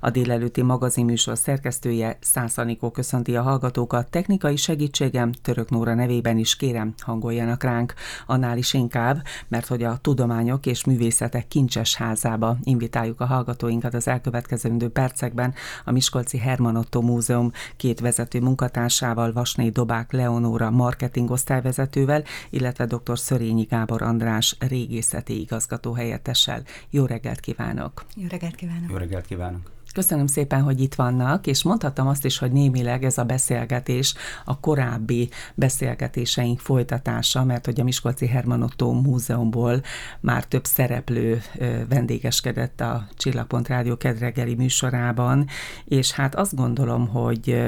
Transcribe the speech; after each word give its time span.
A 0.00 0.10
délelőtti 0.10 0.62
magazinműsor 0.62 1.38
szerkesztője 1.38 2.18
Szász 2.20 2.58
Anikó 2.58 2.90
köszönti 2.90 3.36
a 3.36 3.42
hallgatókat. 3.42 4.10
Technikai 4.10 4.56
segítségem 4.56 5.32
Török 5.32 5.70
Nóra 5.70 5.94
nevében 5.94 6.38
is 6.38 6.56
kérem, 6.56 6.94
hangoljanak 6.98 7.62
ránk. 7.62 7.94
Annál 8.26 8.58
is 8.58 8.74
inkább, 8.74 9.22
mert 9.48 9.66
hogy 9.66 9.82
a 9.82 9.98
tudományok 10.00 10.66
és 10.66 10.84
művészetek 10.84 11.48
kincses 11.48 11.96
házába 11.96 12.56
invitáljuk 12.62 13.20
a 13.20 13.26
hallgatóinkat 13.26 13.94
az 13.94 14.08
elkövetkezendő 14.08 14.88
percekben 14.88 15.54
a 15.84 15.90
Miskolci 15.90 16.38
Herman 16.38 16.76
Otto 16.76 17.00
Múzeum 17.00 17.52
két 17.76 18.00
vezető 18.00 18.40
munkatársával, 18.40 19.32
Vasné 19.32 19.68
Dobák 19.68 20.12
Leonóra 20.12 20.70
marketing 20.70 21.30
osztályvezetővel, 21.30 22.22
illetve 22.50 22.86
dr. 22.86 23.18
Szörényi 23.18 23.62
Gábor 23.62 24.02
András 24.02 24.56
régészeti 24.58 25.40
igazgató 25.40 25.92
helyettessel. 25.92 26.62
Jó 26.90 27.04
reggelt 27.04 27.40
kívánok! 27.40 28.04
Jó 28.16 28.26
reggelt 28.28 28.54
kívánok! 28.54 28.90
Jó 28.90 28.96
reggelt 28.96 29.26
kívánok! 29.26 29.78
Köszönöm 29.94 30.26
szépen, 30.26 30.62
hogy 30.62 30.80
itt 30.80 30.94
vannak, 30.94 31.46
és 31.46 31.62
mondhatom 31.62 32.06
azt 32.06 32.24
is, 32.24 32.38
hogy 32.38 32.52
némileg 32.52 33.04
ez 33.04 33.18
a 33.18 33.24
beszélgetés 33.24 34.14
a 34.44 34.60
korábbi 34.60 35.28
beszélgetéseink 35.54 36.58
folytatása, 36.60 37.44
mert 37.44 37.64
hogy 37.64 37.80
a 37.80 37.84
Miskolci 37.84 38.26
Herman 38.26 38.62
Otto 38.62 38.92
Múzeumból 38.92 39.82
már 40.20 40.44
több 40.44 40.64
szereplő 40.64 41.42
vendégeskedett 41.88 42.80
a 42.80 43.06
Csillagpont 43.16 43.68
Rádió 43.68 43.96
kedregeli 43.96 44.54
műsorában, 44.54 45.46
és 45.84 46.12
hát 46.12 46.34
azt 46.34 46.54
gondolom, 46.54 47.08
hogy 47.08 47.62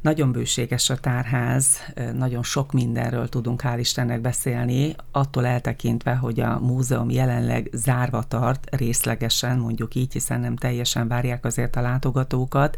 nagyon 0.00 0.32
bőséges 0.32 0.90
a 0.90 0.96
tárház, 0.96 1.66
nagyon 2.14 2.42
sok 2.42 2.72
mindenről 2.72 3.28
tudunk 3.28 3.62
hál' 3.64 3.76
Istennek 3.78 4.20
beszélni, 4.20 4.94
attól 5.12 5.46
eltekintve, 5.46 6.14
hogy 6.14 6.40
a 6.40 6.58
múzeum 6.58 7.10
jelenleg 7.10 7.68
zárva 7.72 8.22
tart 8.22 8.76
részlegesen, 8.76 9.58
mondjuk 9.58 9.94
így, 9.94 10.12
hiszen 10.12 10.40
nem 10.40 10.56
teljesen 10.56 11.08
várják 11.08 11.44
az 11.44 11.58
azért 11.60 11.76
a 11.76 11.80
látogatókat, 11.80 12.76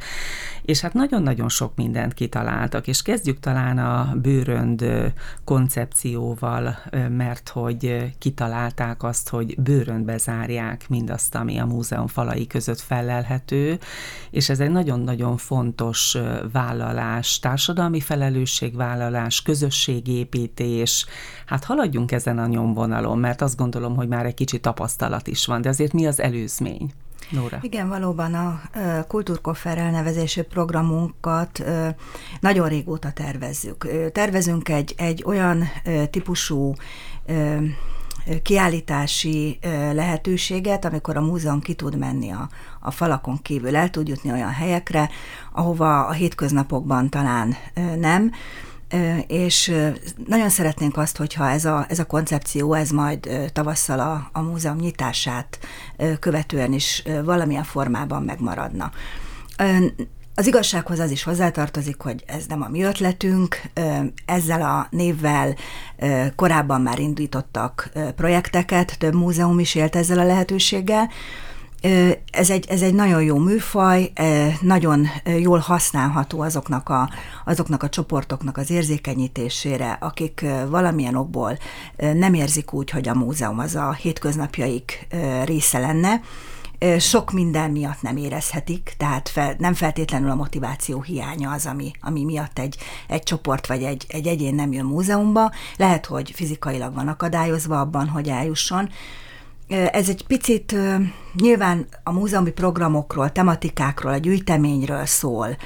és 0.63 0.81
hát 0.81 0.93
nagyon-nagyon 0.93 1.49
sok 1.49 1.73
mindent 1.77 2.15
kitaláltak, 2.15 2.87
és 2.87 3.03
kezdjük 3.03 3.41
talán 3.41 3.79
a 3.79 4.15
bőrönd 4.17 4.85
koncepcióval, 5.45 6.79
mert 7.09 7.49
hogy 7.49 8.13
kitalálták 8.19 9.03
azt, 9.03 9.29
hogy 9.29 9.61
bőröndbe 9.61 10.19
zárják 10.19 10.89
mindazt, 10.89 11.35
ami 11.35 11.59
a 11.59 11.67
múzeum 11.67 12.07
falai 12.07 12.47
között 12.47 12.81
felelhető, 12.81 13.79
és 14.31 14.49
ez 14.49 14.61
egy 14.61 14.71
nagyon-nagyon 14.71 15.37
fontos 15.37 16.17
vállalás, 16.53 17.39
társadalmi 17.39 18.01
felelősségvállalás, 18.01 19.43
közösségépítés, 19.43 21.07
hát 21.47 21.65
haladjunk 21.65 22.13
ezen 22.13 22.39
a 22.39 22.47
nyomvonalon, 22.47 23.19
mert 23.19 23.43
azt 23.43 23.57
gondolom, 23.57 23.97
hogy 23.97 24.09
már 24.09 24.27
egy 24.27 24.35
kicsi 24.35 24.61
tapasztalat 24.61 25.27
is 25.27 25.47
van, 25.47 25.61
de 25.61 25.69
azért 25.69 25.93
mi 25.93 26.07
az 26.07 26.21
előzmény? 26.21 26.93
Nóra. 27.33 27.59
Igen, 27.61 27.89
valóban 27.89 28.35
a 28.35 28.61
Kultúrkoffer 29.09 29.79
elnevezésű 29.79 30.43
programunkat 30.43 31.65
nagyon 32.41 32.69
régóta 32.69 33.11
tervezzük. 33.11 34.11
Tervezünk 34.13 34.69
egy, 34.69 34.95
egy 34.97 35.23
olyan 35.27 35.65
típusú 36.11 36.75
kiállítási 38.43 39.59
lehetőséget, 39.93 40.85
amikor 40.85 41.17
a 41.17 41.21
múzeum 41.21 41.61
ki 41.61 41.75
tud 41.75 41.99
menni 41.99 42.31
a, 42.31 42.49
a 42.81 42.91
falakon 42.91 43.43
kívül, 43.43 43.77
el 43.77 43.91
tud 43.91 44.09
jutni 44.09 44.31
olyan 44.33 44.53
helyekre, 44.53 45.11
ahova 45.53 46.07
a 46.07 46.13
hétköznapokban 46.13 47.09
talán 47.09 47.57
nem, 47.99 48.33
és 49.27 49.75
nagyon 50.27 50.49
szeretnénk 50.49 50.97
azt, 50.97 51.17
hogyha 51.17 51.51
ez 51.51 51.65
a, 51.65 51.87
ez 51.89 51.99
a 51.99 52.05
koncepció, 52.05 52.75
ez 52.75 52.91
majd 52.91 53.51
tavasszal 53.53 54.01
a, 54.01 54.29
a 54.33 54.41
múzeum 54.41 54.77
nyitását 54.77 55.59
követően 56.21 56.73
is 56.73 57.03
valamilyen 57.25 57.65
formában 57.65 58.23
megmaradna. 58.23 58.91
Az 60.35 60.47
igazsághoz 60.47 60.99
az 60.99 61.11
is 61.11 61.23
hozzátartozik, 61.23 62.01
hogy 62.01 62.25
ez 62.27 62.47
nem 62.47 62.63
a 62.63 62.69
mi 62.69 62.83
ötletünk, 62.83 63.61
ezzel 64.25 64.63
a 64.63 64.87
névvel 64.91 65.55
korábban 66.37 66.81
már 66.81 66.99
indítottak 66.99 67.91
projekteket, 68.17 68.99
több 68.99 69.15
múzeum 69.15 69.59
is 69.59 69.75
élt 69.75 69.97
ezzel 69.97 70.19
a 70.19 70.25
lehetőséggel, 70.25 71.11
ez 72.31 72.51
egy, 72.51 72.67
ez 72.69 72.83
egy 72.83 72.95
nagyon 72.95 73.23
jó 73.23 73.39
műfaj, 73.39 74.13
nagyon 74.61 75.07
jól 75.39 75.59
használható 75.59 76.41
azoknak 76.41 76.89
a, 76.89 77.11
azoknak 77.45 77.83
a 77.83 77.89
csoportoknak 77.89 78.57
az 78.57 78.71
érzékenyítésére, 78.71 79.99
akik 80.01 80.45
valamilyen 80.69 81.15
okból 81.15 81.59
nem 81.97 82.35
érzik 82.35 82.73
úgy, 82.73 82.91
hogy 82.91 83.09
a 83.09 83.15
múzeum 83.15 83.59
az 83.59 83.75
a 83.75 83.93
hétköznapjaik 83.93 85.07
része 85.45 85.79
lenne, 85.79 86.21
sok 86.99 87.33
minden 87.33 87.71
miatt 87.71 88.03
nem 88.03 88.17
érezhetik, 88.17 88.95
tehát 88.97 89.29
fel, 89.29 89.55
nem 89.59 89.75
feltétlenül 89.75 90.31
a 90.31 90.35
motiváció 90.35 91.03
hiánya 91.03 91.51
az, 91.51 91.67
ami, 91.67 91.91
ami 92.01 92.25
miatt 92.25 92.59
egy, 92.59 92.77
egy 93.09 93.23
csoport 93.23 93.67
vagy 93.67 93.83
egy, 93.83 94.05
egy 94.09 94.27
egyén 94.27 94.55
nem 94.55 94.73
jön 94.73 94.85
múzeumba. 94.85 95.53
Lehet, 95.77 96.07
hogy 96.07 96.31
fizikailag 96.35 96.95
van 96.95 97.09
akadályozva 97.09 97.81
abban, 97.81 98.09
hogy 98.09 98.29
eljusson, 98.29 98.91
ez 99.73 100.09
egy 100.09 100.27
picit 100.27 100.75
nyilván 101.35 101.87
a 102.03 102.13
múzeumi 102.13 102.51
programokról, 102.51 103.33
tematikákról, 103.33 104.13
a 104.13 104.17
gyűjteményről 104.17 105.07
szól, 105.07 105.57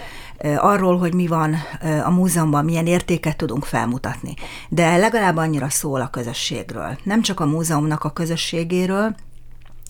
arról, 0.56 0.98
hogy 0.98 1.14
mi 1.14 1.26
van 1.26 1.56
a 2.04 2.10
múzeumban, 2.10 2.64
milyen 2.64 2.86
értéket 2.86 3.36
tudunk 3.36 3.64
felmutatni. 3.64 4.34
De 4.68 4.96
legalább 4.96 5.36
annyira 5.36 5.68
szól 5.68 6.00
a 6.00 6.10
közösségről. 6.10 6.98
Nem 7.02 7.22
csak 7.22 7.40
a 7.40 7.46
múzeumnak 7.46 8.04
a 8.04 8.10
közösségéről, 8.12 9.14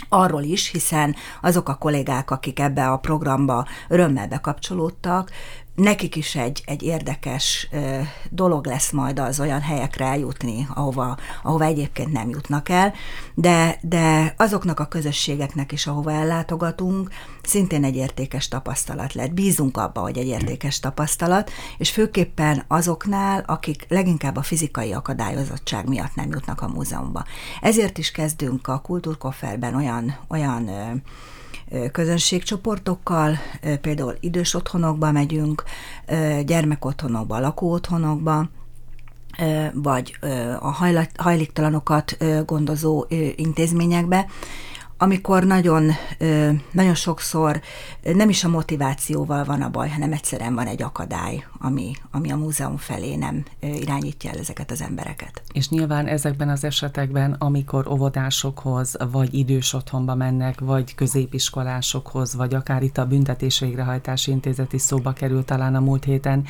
arról 0.08 0.42
is, 0.42 0.70
hiszen 0.70 1.14
azok 1.40 1.68
a 1.68 1.74
kollégák, 1.74 2.30
akik 2.30 2.60
ebbe 2.60 2.88
a 2.88 2.96
programba 2.96 3.66
örömmel 3.88 4.28
bekapcsolódtak, 4.28 5.30
nekik 5.76 6.16
is 6.16 6.34
egy, 6.34 6.62
egy 6.66 6.82
érdekes 6.82 7.68
dolog 8.30 8.66
lesz 8.66 8.90
majd 8.90 9.18
az 9.18 9.40
olyan 9.40 9.60
helyekre 9.60 10.04
eljutni, 10.04 10.66
ahova, 10.74 11.16
ahova 11.42 11.64
egyébként 11.64 12.12
nem 12.12 12.28
jutnak 12.28 12.68
el, 12.68 12.94
de, 13.34 13.78
de 13.82 14.34
azoknak 14.36 14.80
a 14.80 14.86
közösségeknek 14.86 15.72
is, 15.72 15.86
ahova 15.86 16.12
ellátogatunk, 16.12 17.10
szintén 17.46 17.84
egy 17.84 17.96
értékes 17.96 18.48
tapasztalat 18.48 19.14
lett. 19.14 19.32
Bízunk 19.32 19.76
abba, 19.76 20.00
hogy 20.00 20.18
egy 20.18 20.26
értékes 20.26 20.80
tapasztalat, 20.80 21.50
és 21.78 21.90
főképpen 21.90 22.64
azoknál, 22.68 23.44
akik 23.46 23.86
leginkább 23.88 24.36
a 24.36 24.42
fizikai 24.42 24.92
akadályozottság 24.92 25.88
miatt 25.88 26.14
nem 26.14 26.30
jutnak 26.30 26.60
a 26.60 26.68
múzeumba. 26.68 27.24
Ezért 27.60 27.98
is 27.98 28.10
kezdünk 28.10 28.68
a 28.68 28.78
kultúrkofferben 28.78 29.74
olyan, 29.74 30.16
olyan 30.28 30.70
közönségcsoportokkal, 31.92 33.38
például 33.80 34.16
idős 34.20 34.54
otthonokba 34.54 35.12
megyünk, 35.12 35.64
gyermekotthonokba, 36.44 37.38
lakóotthonokba, 37.38 38.48
vagy 39.72 40.18
a 40.60 40.70
hajléktalanokat 41.16 42.16
gondozó 42.44 43.04
intézményekbe, 43.36 44.26
amikor 44.98 45.44
nagyon, 45.44 45.90
nagyon 46.70 46.94
sokszor 46.94 47.60
nem 48.14 48.28
is 48.28 48.44
a 48.44 48.48
motivációval 48.48 49.44
van 49.44 49.62
a 49.62 49.70
baj, 49.70 49.88
hanem 49.88 50.12
egyszerűen 50.12 50.54
van 50.54 50.66
egy 50.66 50.82
akadály, 50.82 51.44
ami, 51.58 51.92
ami 52.10 52.30
a 52.30 52.36
múzeum 52.36 52.76
felé 52.76 53.14
nem 53.14 53.44
irányítja 53.60 54.30
el 54.30 54.38
ezeket 54.38 54.70
az 54.70 54.82
embereket. 54.82 55.42
És 55.52 55.68
nyilván 55.68 56.06
ezekben 56.06 56.48
az 56.48 56.64
esetekben, 56.64 57.36
amikor 57.38 57.88
óvodásokhoz, 57.88 58.96
vagy 59.10 59.34
idős 59.34 59.72
otthonba 59.72 60.14
mennek, 60.14 60.60
vagy 60.60 60.94
középiskolásokhoz, 60.94 62.34
vagy 62.34 62.54
akár 62.54 62.82
itt 62.82 62.98
a 62.98 63.06
büntetés 63.06 63.60
végrehajtási 63.60 64.30
intézet 64.30 64.72
is 64.72 64.82
szóba 64.82 65.12
került 65.12 65.46
talán 65.46 65.74
a 65.74 65.80
múlt 65.80 66.04
héten, 66.04 66.44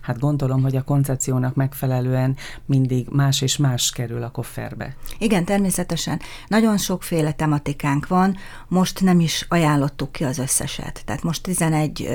hát 0.00 0.18
gondolom, 0.18 0.62
hogy 0.62 0.76
a 0.76 0.82
koncepciónak 0.82 1.54
megfelelően 1.54 2.36
mindig 2.66 3.08
más 3.10 3.40
és 3.40 3.56
más 3.56 3.90
kerül 3.90 4.22
a 4.22 4.30
kofferbe. 4.30 4.96
Igen, 5.18 5.44
természetesen. 5.44 6.20
Nagyon 6.46 6.78
sokféle 6.78 7.32
tematikán 7.32 7.91
listánk 7.92 8.06
van, 8.06 8.36
most 8.68 9.00
nem 9.00 9.20
is 9.20 9.46
ajánlottuk 9.48 10.12
ki 10.12 10.24
az 10.24 10.38
összeset. 10.38 11.02
Tehát 11.04 11.22
most 11.22 11.42
11, 11.42 12.08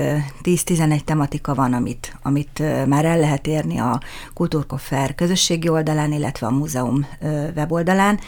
10-11 0.44 1.00
tematika 1.04 1.56
van, 1.56 1.74
amit, 1.74 2.18
amit 2.22 2.64
már 2.88 3.06
el 3.06 3.20
lehet 3.20 3.48
érni 3.48 3.78
a 3.80 4.02
Kultúrkoffer 4.34 5.16
közösségi 5.16 5.70
oldalán, 5.70 6.12
illetve 6.12 6.48
a 6.48 6.52
múzeum 6.52 7.08
weboldalán 7.56 8.20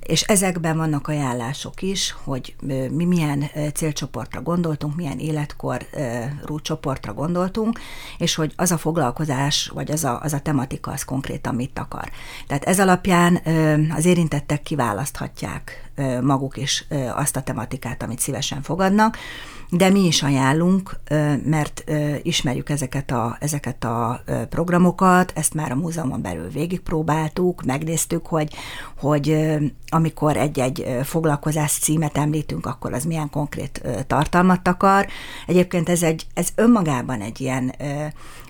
és 0.00 0.22
ezekben 0.22 0.76
vannak 0.76 1.08
ajánlások 1.08 1.82
is, 1.82 2.14
hogy 2.24 2.54
mi 2.90 3.04
milyen 3.04 3.44
célcsoportra 3.74 4.42
gondoltunk, 4.42 4.96
milyen 4.96 5.18
életkorú 5.18 6.60
csoportra 6.62 7.14
gondoltunk, 7.14 7.80
és 8.18 8.34
hogy 8.34 8.52
az 8.56 8.70
a 8.70 8.78
foglalkozás, 8.78 9.70
vagy 9.74 9.90
az 9.90 10.04
a, 10.04 10.20
az 10.22 10.32
a 10.32 10.40
tematika, 10.40 10.90
az 10.90 11.04
konkrétan 11.04 11.54
mit 11.54 11.78
akar. 11.78 12.10
Tehát 12.46 12.64
ez 12.64 12.80
alapján 12.80 13.40
az 13.96 14.04
érintettek 14.04 14.62
kiválaszthatják 14.62 15.83
maguk 16.22 16.56
is 16.56 16.86
azt 17.14 17.36
a 17.36 17.42
tematikát, 17.42 18.02
amit 18.02 18.18
szívesen 18.18 18.62
fogadnak, 18.62 19.16
de 19.70 19.90
mi 19.90 20.06
is 20.06 20.22
ajánlunk, 20.22 20.96
mert 21.44 21.84
ismerjük 22.22 22.70
ezeket 22.70 23.10
a, 23.10 23.36
ezeket 23.40 23.84
a 23.84 24.22
programokat, 24.50 25.32
ezt 25.34 25.54
már 25.54 25.70
a 25.70 25.76
múzeumon 25.76 26.22
belül 26.22 26.48
végigpróbáltuk, 26.48 27.64
megnéztük, 27.64 28.26
hogy, 28.26 28.54
hogy 28.98 29.54
amikor 29.88 30.36
egy-egy 30.36 30.86
foglalkozás 31.02 31.72
címet 31.72 32.16
említünk, 32.16 32.66
akkor 32.66 32.92
az 32.92 33.04
milyen 33.04 33.30
konkrét 33.30 33.82
tartalmat 34.06 34.68
akar. 34.68 35.06
Egyébként 35.46 35.88
ez, 35.88 36.02
egy, 36.02 36.26
ez 36.34 36.48
önmagában 36.54 37.20
egy 37.20 37.40
ilyen 37.40 37.74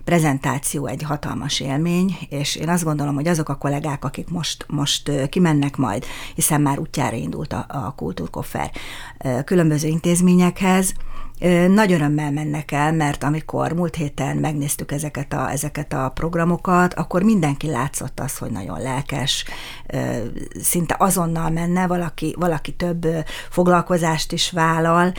prezentáció 0.05 0.87
egy 0.87 1.03
hatalmas 1.03 1.61
élmény, 1.61 2.17
és 2.29 2.56
én 2.56 2.69
azt 2.69 2.85
gondolom, 2.85 3.15
hogy 3.15 3.29
azok 3.29 3.49
a 3.49 3.55
kollégák, 3.55 4.05
akik 4.05 4.29
most, 4.29 4.65
most 4.69 5.29
kimennek 5.29 5.77
majd, 5.77 6.05
hiszen 6.35 6.61
már 6.61 6.79
útjára 6.79 7.17
indult 7.17 7.53
a, 7.53 7.65
a 7.69 7.95
kultúrkoffer 7.97 8.71
különböző 9.45 9.89
intézményekhez, 9.89 10.95
nagy 11.69 11.93
örömmel 11.93 12.31
mennek 12.31 12.73
el, 12.73 12.93
mert 12.93 13.25
amikor 13.25 13.73
múlt 13.73 13.95
héten 13.95 14.37
megnéztük 14.37 14.93
ezeket 14.93 15.33
a, 15.33 15.51
ezeket 15.51 15.93
a 15.93 16.11
programokat, 16.15 16.95
akkor 16.95 17.23
mindenki 17.23 17.71
látszott 17.71 18.21
az, 18.21 18.39
hogy 18.39 18.51
nagyon 18.51 18.81
lelkes, 18.81 19.45
szinte 20.61 20.97
azonnal 20.99 21.51
menne, 21.51 21.87
valaki, 21.87 22.35
valaki 22.39 22.73
több 22.73 23.06
foglalkozást 23.51 24.33
is 24.33 24.51
vállal, 24.51 25.12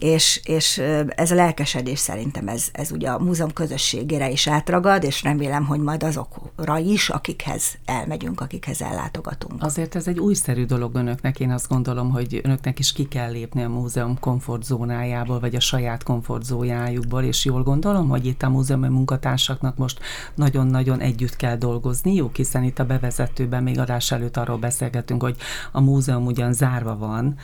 és, 0.00 0.40
és 0.44 0.78
ez 1.08 1.30
a 1.30 1.34
lelkesedés 1.34 1.98
szerintem 1.98 2.48
ez, 2.48 2.68
ez 2.72 2.92
ugye 2.92 3.10
a 3.10 3.18
múzeum 3.18 3.52
közösségére 3.52 4.30
is 4.30 4.48
átragad, 4.48 5.04
és 5.04 5.22
remélem, 5.22 5.64
hogy 5.64 5.80
majd 5.80 6.02
azokra 6.02 6.78
is, 6.78 7.08
akikhez 7.08 7.78
elmegyünk, 7.84 8.40
akikhez 8.40 8.82
ellátogatunk. 8.82 9.62
Azért 9.62 9.94
ez 9.94 10.08
egy 10.08 10.18
újszerű 10.18 10.64
dolog 10.64 10.94
önöknek, 10.94 11.40
én 11.40 11.50
azt 11.50 11.68
gondolom, 11.68 12.10
hogy 12.10 12.40
önöknek 12.42 12.78
is 12.78 12.92
ki 12.92 13.08
kell 13.08 13.30
lépni 13.30 13.62
a 13.62 13.68
múzeum 13.68 14.18
komfortzónájából, 14.18 15.40
vagy 15.40 15.54
a 15.54 15.60
saját 15.60 16.02
komfortzónájukból, 16.02 17.22
és 17.22 17.44
jól 17.44 17.62
gondolom, 17.62 18.08
hogy 18.08 18.26
itt 18.26 18.42
a 18.42 18.48
múzeumi 18.48 18.88
munkatársaknak 18.88 19.76
most 19.76 19.98
nagyon-nagyon 20.34 21.00
együtt 21.00 21.36
kell 21.36 21.56
dolgozniuk, 21.56 22.36
hiszen 22.36 22.62
itt 22.62 22.78
a 22.78 22.84
bevezetőben 22.84 23.62
még 23.62 23.78
adás 23.78 24.12
előtt 24.12 24.36
arról 24.36 24.58
beszélgetünk, 24.58 25.22
hogy 25.22 25.36
a 25.72 25.80
múzeum 25.80 26.26
ugyan 26.26 26.52
zárva 26.52 26.96
van, 26.96 27.36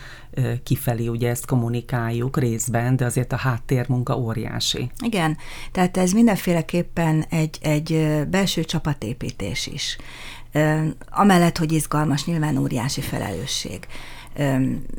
kifelé 0.62 1.06
ugye 1.06 1.29
ezt 1.29 1.47
kommunikáljuk 1.47 2.38
részben, 2.38 2.97
de 2.97 3.05
azért 3.05 3.33
a 3.33 3.37
háttérmunka 3.37 4.19
óriási. 4.19 4.91
Igen, 5.05 5.37
tehát 5.73 5.97
ez 5.97 6.12
mindenféleképpen 6.12 7.25
egy, 7.29 7.59
egy 7.61 8.09
belső 8.31 8.65
csapatépítés 8.65 9.67
is. 9.67 9.97
Amellett, 11.11 11.59
hogy 11.59 11.73
izgalmas, 11.73 12.25
nyilván 12.25 12.56
óriási 12.56 13.00
felelősség 13.00 13.87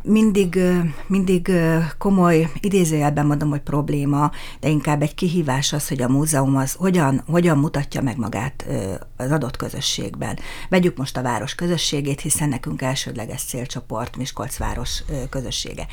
mindig, 0.04 0.60
mindig 1.07 1.51
komoly, 1.98 2.51
idézőjelben 2.60 3.25
mondom, 3.25 3.50
hogy 3.50 3.62
probléma, 3.62 4.31
de 4.60 4.69
inkább 4.69 5.01
egy 5.01 5.16
kihívás 5.16 5.74
az, 5.74 5.88
hogy 5.88 6.01
a 6.01 6.07
múzeum 6.07 6.56
az 6.56 6.74
hogyan, 6.74 7.24
hogyan 7.28 7.57
mutatja 7.57 8.01
meg 8.01 8.18
magát 8.18 8.66
az 9.18 9.31
adott 9.31 9.57
közösségben. 9.57 10.39
Vegyük 10.69 10.98
most 10.98 11.18
a 11.18 11.22
város 11.22 11.56
közösségét, 11.56 12.22
hiszen 12.22 12.50
nekünk 12.50 12.81
elsődleges 12.81 13.44
célcsoport 13.44 14.18
Miskolc 14.18 14.57
város 14.57 15.04
közössége 15.30 15.88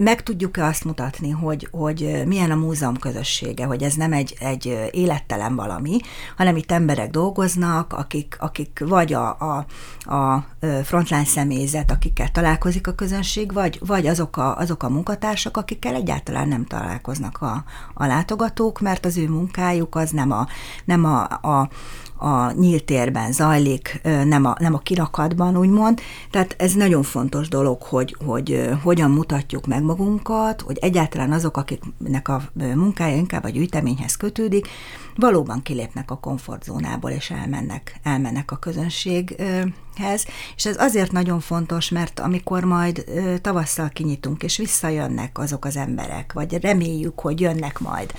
meg 0.00 0.22
tudjuk-e 0.22 0.64
azt 0.64 0.84
mutatni, 0.84 1.30
hogy, 1.30 1.68
hogy 1.70 2.22
milyen 2.26 2.50
a 2.50 2.54
múzeum 2.54 2.96
közössége, 2.98 3.64
hogy 3.64 3.82
ez 3.82 3.94
nem 3.94 4.12
egy, 4.12 4.36
egy 4.38 4.88
élettelen 4.90 5.56
valami, 5.56 6.00
hanem 6.36 6.56
itt 6.56 6.72
emberek 6.72 7.10
dolgoznak, 7.10 7.92
akik, 7.92 8.36
akik 8.38 8.82
vagy 8.86 9.12
a, 9.12 9.36
a, 9.38 9.66
a 10.14 10.44
frontline 10.84 11.24
személyzet, 11.24 11.90
akikkel 11.90 12.30
találkozik 12.30 12.86
a 12.86 12.92
közönség, 12.92 13.52
vagy, 13.52 13.78
vagy 13.86 14.06
azok, 14.06 14.36
a, 14.36 14.56
azok 14.56 14.82
a 14.82 14.88
munkatársak, 14.88 15.56
akikkel 15.56 15.94
egyáltalán 15.94 16.48
nem 16.48 16.64
találkoznak 16.64 17.42
a, 17.42 17.64
a 17.94 18.06
látogatók, 18.06 18.80
mert 18.80 19.04
az 19.04 19.16
ő 19.16 19.28
munkájuk 19.28 19.94
az 19.94 20.10
nem 20.10 20.30
a, 20.30 20.46
nem 20.84 21.04
a, 21.04 21.22
a 21.22 21.68
a 22.22 22.52
nyílt 22.52 22.84
térben 22.84 23.32
zajlik, 23.32 24.00
nem 24.24 24.44
a, 24.44 24.54
nem 24.58 24.74
a 24.74 24.78
kirakatban, 24.78 25.56
úgymond. 25.56 26.00
Tehát 26.30 26.54
ez 26.58 26.72
nagyon 26.72 27.02
fontos 27.02 27.48
dolog, 27.48 27.82
hogy, 27.82 28.16
hogy 28.24 28.70
hogyan 28.82 29.10
mutatjuk 29.10 29.66
meg 29.66 29.82
magunkat, 29.90 30.60
hogy 30.60 30.78
egyáltalán 30.80 31.32
azok, 31.32 31.56
akiknek 31.56 32.28
a 32.28 32.42
munkája 32.54 33.16
inkább 33.16 33.44
a 33.44 33.48
gyűjteményhez 33.48 34.16
kötődik, 34.16 34.68
valóban 35.16 35.62
kilépnek 35.62 36.10
a 36.10 36.18
komfortzónából, 36.18 37.10
és 37.10 37.30
elmennek, 37.30 38.00
elmennek 38.02 38.50
a 38.50 38.56
közönséghez. 38.56 40.26
És 40.56 40.66
ez 40.66 40.76
azért 40.78 41.12
nagyon 41.12 41.40
fontos, 41.40 41.88
mert 41.88 42.20
amikor 42.20 42.64
majd 42.64 43.04
tavasszal 43.40 43.88
kinyitunk, 43.88 44.42
és 44.42 44.56
visszajönnek 44.56 45.38
azok 45.38 45.64
az 45.64 45.76
emberek, 45.76 46.32
vagy 46.32 46.60
reméljük, 46.60 47.20
hogy 47.20 47.40
jönnek 47.40 47.78
majd 47.78 48.12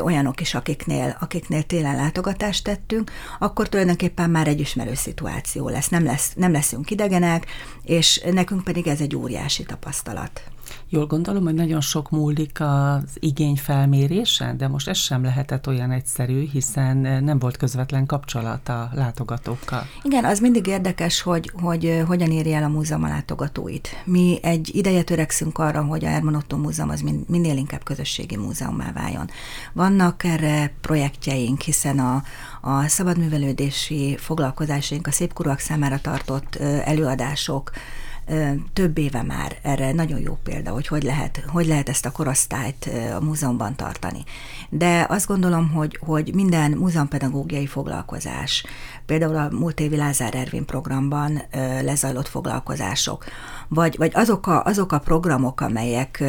olyanok 0.00 0.40
is, 0.40 0.54
akiknél, 0.54 1.16
akiknél 1.20 1.62
télen 1.62 1.96
látogatást 1.96 2.64
tettünk, 2.64 3.10
akkor 3.38 3.68
tulajdonképpen 3.68 4.30
már 4.30 4.48
egy 4.48 4.60
ismerő 4.60 4.94
szituáció 4.94 5.68
lesz. 5.68 5.88
Nem, 5.88 6.04
lesz, 6.04 6.32
nem 6.36 6.52
leszünk 6.52 6.90
idegenek, 6.90 7.46
és 7.82 8.24
nekünk 8.30 8.64
pedig 8.64 8.86
ez 8.86 9.00
egy 9.00 9.16
óriási 9.16 9.62
tapasztalat. 9.62 10.53
Jól 10.88 11.06
gondolom, 11.06 11.44
hogy 11.44 11.54
nagyon 11.54 11.80
sok 11.80 12.10
múlik 12.10 12.60
az 12.60 13.02
igény 13.14 13.56
felmérése, 13.56 14.54
de 14.56 14.68
most 14.68 14.88
ez 14.88 14.96
sem 14.96 15.22
lehetett 15.22 15.66
olyan 15.66 15.90
egyszerű, 15.90 16.48
hiszen 16.52 16.96
nem 17.24 17.38
volt 17.38 17.56
közvetlen 17.56 18.06
kapcsolat 18.06 18.68
a 18.68 18.90
látogatókkal. 18.94 19.86
Igen, 20.02 20.24
az 20.24 20.40
mindig 20.40 20.66
érdekes, 20.66 21.22
hogy, 21.22 21.50
hogy 21.62 22.02
hogyan 22.06 22.30
érje 22.30 22.56
el 22.56 22.64
a 22.64 22.68
múzeum 22.68 23.02
a 23.02 23.08
látogatóit. 23.08 23.88
Mi 24.04 24.38
egy 24.42 24.70
ideje 24.74 25.02
törekszünk 25.02 25.58
arra, 25.58 25.82
hogy 25.82 26.04
a 26.04 26.08
Herman 26.08 26.34
Otto 26.34 26.56
Múzeum 26.56 26.88
az 26.88 27.04
minél 27.26 27.56
inkább 27.56 27.82
közösségi 27.82 28.36
múzeummá 28.36 28.92
váljon. 28.92 29.30
Vannak 29.72 30.24
erre 30.24 30.72
projektjeink, 30.80 31.60
hiszen 31.60 31.98
a, 31.98 32.22
a 32.60 32.88
szabadművelődési 32.88 34.16
foglalkozásaink, 34.18 35.06
a 35.06 35.10
szépkorúak 35.10 35.58
számára 35.58 36.00
tartott 36.00 36.54
előadások, 36.84 37.70
több 38.72 38.98
éve 38.98 39.22
már 39.22 39.58
erre 39.62 39.92
nagyon 39.92 40.20
jó 40.20 40.38
példa, 40.42 40.70
hogy 40.70 40.86
hogy 40.86 41.02
lehet, 41.02 41.44
hogy 41.46 41.66
lehet 41.66 41.88
ezt 41.88 42.06
a 42.06 42.12
korosztályt 42.12 42.90
a 43.16 43.24
múzeumban 43.24 43.76
tartani. 43.76 44.24
De 44.68 45.06
azt 45.08 45.26
gondolom, 45.26 45.70
hogy, 45.70 45.98
hogy 46.00 46.34
minden 46.34 46.70
múzeumpedagógiai 46.70 47.66
foglalkozás, 47.66 48.64
például 49.06 49.36
a 49.36 49.48
múlt 49.50 49.80
évi 49.80 49.96
Lázár 49.96 50.34
Ervin 50.34 50.64
programban 50.64 51.42
lezajlott 51.82 52.28
foglalkozások, 52.28 53.24
vagy, 53.68 53.96
vagy 53.96 54.12
azok, 54.14 54.46
a, 54.46 54.64
azok 54.64 54.92
a 54.92 54.98
programok, 54.98 55.60
amelyek 55.60 56.24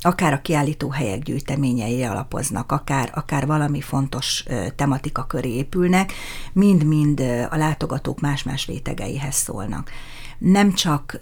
akár 0.00 0.32
a 0.32 0.40
kiállítóhelyek 0.40 1.22
gyűjteményei 1.22 2.02
alapoznak, 2.02 2.72
akár, 2.72 3.10
akár 3.14 3.46
valami 3.46 3.80
fontos 3.80 4.44
tematika 4.76 5.24
köré 5.24 5.48
épülnek, 5.48 6.12
mind-mind 6.52 7.20
a 7.50 7.56
látogatók 7.56 8.20
más-más 8.20 8.66
rétegeihez 8.66 9.34
szólnak 9.34 9.90
nem 10.38 10.72
csak 10.72 11.18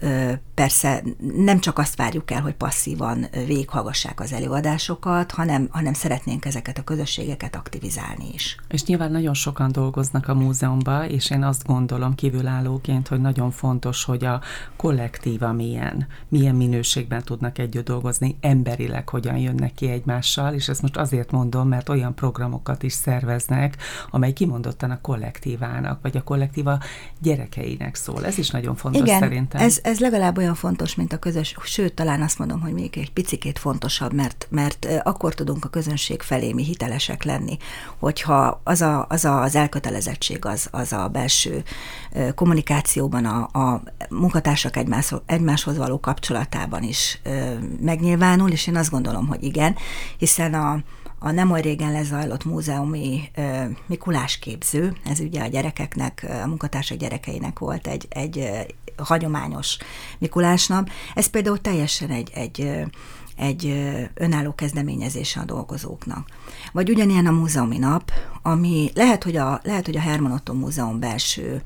persze 0.53 1.03
nem 1.35 1.59
csak 1.59 1.77
azt 1.77 1.95
várjuk 1.95 2.31
el, 2.31 2.41
hogy 2.41 2.53
passzívan 2.53 3.25
végighallgassák 3.31 4.19
az 4.19 4.33
előadásokat, 4.33 5.31
hanem, 5.31 5.67
hanem 5.71 5.93
szeretnénk 5.93 6.45
ezeket 6.45 6.77
a 6.77 6.83
közösségeket 6.83 7.55
aktivizálni 7.55 8.25
is. 8.33 8.57
És 8.67 8.83
nyilván 8.83 9.11
nagyon 9.11 9.33
sokan 9.33 9.71
dolgoznak 9.71 10.27
a 10.27 10.33
múzeumban, 10.33 11.09
és 11.09 11.29
én 11.29 11.43
azt 11.43 11.65
gondolom 11.65 12.15
kívülállóként, 12.15 13.07
hogy 13.07 13.21
nagyon 13.21 13.51
fontos, 13.51 14.03
hogy 14.03 14.25
a 14.25 14.41
kollektíva 14.75 15.51
milyen, 15.51 16.07
milyen 16.27 16.55
minőségben 16.55 17.23
tudnak 17.23 17.57
együtt 17.57 17.85
dolgozni, 17.85 18.37
emberileg 18.41 19.09
hogyan 19.09 19.37
jönnek 19.37 19.73
ki 19.73 19.89
egymással, 19.89 20.53
és 20.53 20.67
ezt 20.67 20.81
most 20.81 20.97
azért 20.97 21.31
mondom, 21.31 21.67
mert 21.67 21.89
olyan 21.89 22.15
programokat 22.15 22.83
is 22.83 22.93
szerveznek, 22.93 23.77
amely 24.11 24.33
kimondottan 24.33 24.91
a 24.91 25.01
kollektívának, 25.01 26.01
vagy 26.01 26.17
a 26.17 26.23
kollektíva 26.23 26.79
gyerekeinek 27.19 27.95
szól. 27.95 28.25
Ez 28.25 28.37
is 28.37 28.49
nagyon 28.49 28.75
fontos 28.75 29.01
Igen, 29.01 29.12
szerintem. 29.19 29.61
Ez, 29.61 29.79
ez 29.83 29.99
legalább 29.99 30.37
olyan 30.37 30.55
fontos, 30.55 30.95
mint 30.95 31.13
a 31.13 31.17
közös, 31.17 31.55
sőt, 31.63 31.93
talán 31.93 32.21
azt 32.21 32.39
mondom, 32.39 32.61
hogy 32.61 32.73
még 32.73 32.97
egy 32.97 33.11
picikét 33.11 33.59
fontosabb, 33.59 34.13
mert, 34.13 34.47
mert 34.49 34.87
akkor 35.03 35.33
tudunk 35.33 35.65
a 35.65 35.69
közönség 35.69 36.21
felé 36.21 36.53
mi 36.53 36.63
hitelesek 36.63 37.23
lenni, 37.23 37.57
hogyha 37.99 38.61
az 38.63 38.81
a, 38.81 39.05
az, 39.09 39.25
a, 39.25 39.41
az 39.41 39.55
elkötelezettség, 39.55 40.45
az, 40.45 40.67
az 40.71 40.93
a 40.93 41.07
belső 41.07 41.63
kommunikációban, 42.35 43.25
a, 43.25 43.59
a 43.59 43.81
munkatársak 44.09 44.77
egymás, 44.77 45.13
egymáshoz 45.25 45.77
való 45.77 45.99
kapcsolatában 45.99 46.83
is 46.83 47.21
megnyilvánul, 47.81 48.51
és 48.51 48.67
én 48.67 48.75
azt 48.75 48.91
gondolom, 48.91 49.27
hogy 49.27 49.43
igen, 49.43 49.75
hiszen 50.17 50.53
a, 50.53 50.79
a 51.25 51.31
nem 51.31 51.51
olyan 51.51 51.63
régen 51.63 51.91
lezajlott 51.91 52.45
múzeumi 52.45 53.29
uh, 53.37 53.63
Mikulás 53.85 54.39
képző, 54.39 54.97
ez 55.05 55.19
ugye 55.19 55.41
a 55.41 55.47
gyerekeknek, 55.47 56.25
a 56.43 56.47
munkatársak 56.47 56.97
gyerekeinek 56.97 57.59
volt 57.59 57.87
egy, 57.87 58.07
egy 58.09 58.49
hagyományos 58.97 59.77
Mikulásnap. 60.17 60.89
Ez 61.15 61.27
például 61.27 61.61
teljesen 61.61 62.09
egy, 62.09 62.31
egy 62.33 62.85
egy 63.35 63.89
önálló 64.13 64.53
kezdeményezése 64.55 65.39
a 65.39 65.45
dolgozóknak. 65.45 66.27
Vagy 66.71 66.89
ugyanilyen 66.89 67.25
a 67.25 67.31
múzeumi 67.31 67.77
nap, 67.77 68.11
ami 68.41 68.91
lehet, 68.93 69.23
hogy 69.23 69.35
a, 69.35 69.59
lehet, 69.63 69.85
hogy 69.85 69.97
a 69.97 70.01
Herman 70.01 70.31
Otto 70.31 70.53
Múzeum 70.53 70.99
belső 70.99 71.61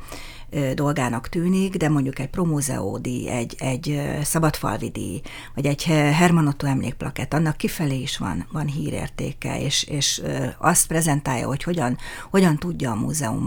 dolgának 0.73 1.29
tűnik, 1.29 1.75
de 1.75 1.89
mondjuk 1.89 2.19
egy 2.19 2.29
promózeódi, 2.29 3.29
egy, 3.29 3.55
egy 3.57 4.01
szabadfalvidi, 4.23 5.21
vagy 5.55 5.65
egy 5.65 5.83
Herman 5.83 6.47
Otto 6.47 6.67
emlékplakett, 6.67 7.33
annak 7.33 7.57
kifelé 7.57 8.01
is 8.01 8.17
van, 8.17 8.47
van 8.51 8.65
hírértéke, 8.67 9.61
és, 9.61 9.83
és 9.83 10.21
azt 10.57 10.87
prezentálja, 10.87 11.47
hogy 11.47 11.63
hogyan, 11.63 11.97
hogyan 12.29 12.57
tudja 12.57 12.91
a 12.91 12.95
múzeum 12.95 13.45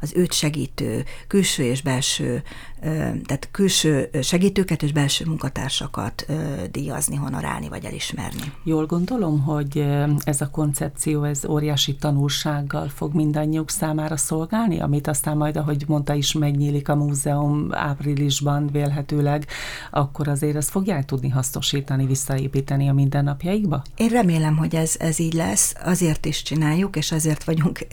az 0.00 0.12
őt 0.14 0.32
segítő 0.32 1.04
külső 1.26 1.62
és 1.62 1.82
belső 1.82 2.42
tehát 2.80 3.48
külső 3.50 4.10
segítőket 4.22 4.82
és 4.82 4.92
belső 4.92 5.24
munkatársakat 5.24 6.26
díjazni, 6.70 7.16
honorálni 7.16 7.68
vagy 7.68 7.84
elismerni. 7.84 8.52
Jól 8.64 8.86
gondolom, 8.86 9.40
hogy 9.40 9.86
ez 10.20 10.40
a 10.40 10.50
koncepció, 10.50 11.22
ez 11.24 11.44
óriási 11.46 11.96
tanulsággal 11.96 12.88
fog 12.88 13.14
mindannyiuk 13.14 13.70
számára 13.70 14.16
szolgálni, 14.16 14.80
amit 14.80 15.06
aztán 15.06 15.36
majd, 15.36 15.56
ahogy 15.56 15.84
mondta 15.86 16.14
is, 16.14 16.32
megnyílik 16.32 16.88
a 16.88 16.94
múzeum 16.94 17.68
áprilisban 17.70 18.66
vélhetőleg, 18.72 19.46
akkor 19.90 20.28
azért 20.28 20.56
ezt 20.56 20.70
fogják 20.70 21.04
tudni 21.04 21.28
hasznosítani, 21.28 22.06
visszaépíteni 22.06 22.88
a 22.88 22.92
mindennapjaikba? 22.92 23.82
Én 23.96 24.08
remélem, 24.08 24.56
hogy 24.56 24.74
ez, 24.74 24.94
ez 24.98 25.18
így 25.18 25.34
lesz, 25.34 25.74
azért 25.84 26.26
is 26.26 26.42
csináljuk, 26.42 26.96
és 26.96 27.12
azért 27.12 27.44
vagyunk 27.44 27.86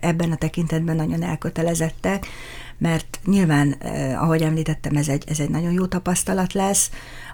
ebben 0.00 0.32
a 0.32 0.36
tekintetben 0.36 0.96
nagyon 0.96 1.22
elkötelezettek, 1.22 2.26
mert 2.78 3.20
nyilván, 3.24 3.74
eh, 3.78 4.22
ahogy 4.22 4.42
említettem, 4.42 4.96
ez 4.96 5.08
egy, 5.08 5.24
ez 5.26 5.40
egy 5.40 5.50
nagyon 5.50 5.72
jó 5.72 5.86
tapasztalat 5.86 6.52
lesz, 6.52 6.90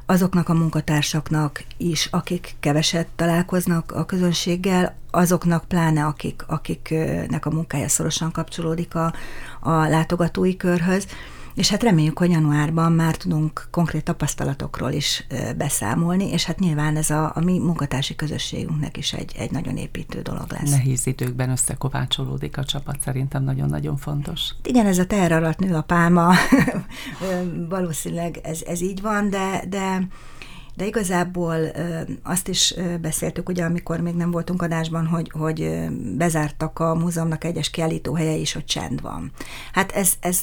azoknak 0.06 0.48
a 0.48 0.54
munkatársaknak 0.54 1.64
is, 1.76 2.08
akik 2.10 2.54
keveset 2.60 3.06
találkoznak 3.16 3.92
a 3.92 4.04
közönséggel, 4.04 4.96
azoknak 5.10 5.64
pláne, 5.64 6.04
akik, 6.04 6.44
akiknek 6.46 7.46
a 7.46 7.50
munkája 7.50 7.88
szorosan 7.88 8.32
kapcsolódik 8.32 8.94
a, 8.94 9.14
a 9.60 9.70
látogatói 9.70 10.56
körhöz, 10.56 11.06
és 11.54 11.68
hát 11.70 11.82
reméljük, 11.82 12.18
hogy 12.18 12.30
januárban 12.30 12.92
már 12.92 13.16
tudunk 13.16 13.68
konkrét 13.70 14.04
tapasztalatokról 14.04 14.90
is 14.90 15.26
beszámolni, 15.56 16.30
és 16.30 16.44
hát 16.44 16.58
nyilván 16.58 16.96
ez 16.96 17.10
a, 17.10 17.32
a 17.34 17.40
mi 17.40 17.58
munkatársi 17.58 18.14
közösségünknek 18.14 18.96
is 18.96 19.12
egy, 19.12 19.34
egy 19.38 19.50
nagyon 19.50 19.76
építő 19.76 20.20
dolog 20.20 20.46
lesz. 20.48 20.70
Nehéz 20.70 21.06
időkben 21.06 21.50
összekovácsolódik 21.50 22.56
a 22.56 22.64
csapat, 22.64 23.00
szerintem 23.00 23.44
nagyon-nagyon 23.44 23.96
fontos. 23.96 24.40
Igen, 24.62 24.86
ez 24.86 24.98
a 24.98 25.06
teher 25.06 25.32
alatt 25.32 25.58
nő 25.58 25.74
a 25.74 25.82
pálma, 25.82 26.34
valószínűleg 27.68 28.36
ez, 28.42 28.62
ez 28.66 28.80
így 28.80 29.00
van, 29.00 29.30
de, 29.30 29.64
de 29.68 30.08
de 30.74 30.86
igazából 30.86 31.56
azt 32.22 32.48
is 32.48 32.74
beszéltük, 33.00 33.48
ugye, 33.48 33.64
amikor 33.64 34.00
még 34.00 34.14
nem 34.14 34.30
voltunk 34.30 34.62
adásban, 34.62 35.06
hogy, 35.06 35.30
hogy 35.30 35.88
bezártak 36.16 36.78
a 36.78 36.94
múzeumnak 36.94 37.44
egyes 37.44 37.70
kiállítóhelye 37.70 38.34
is, 38.34 38.52
hogy 38.52 38.64
csend 38.64 39.00
van. 39.00 39.32
Hát 39.72 39.92
ez, 39.92 40.12
ez 40.20 40.40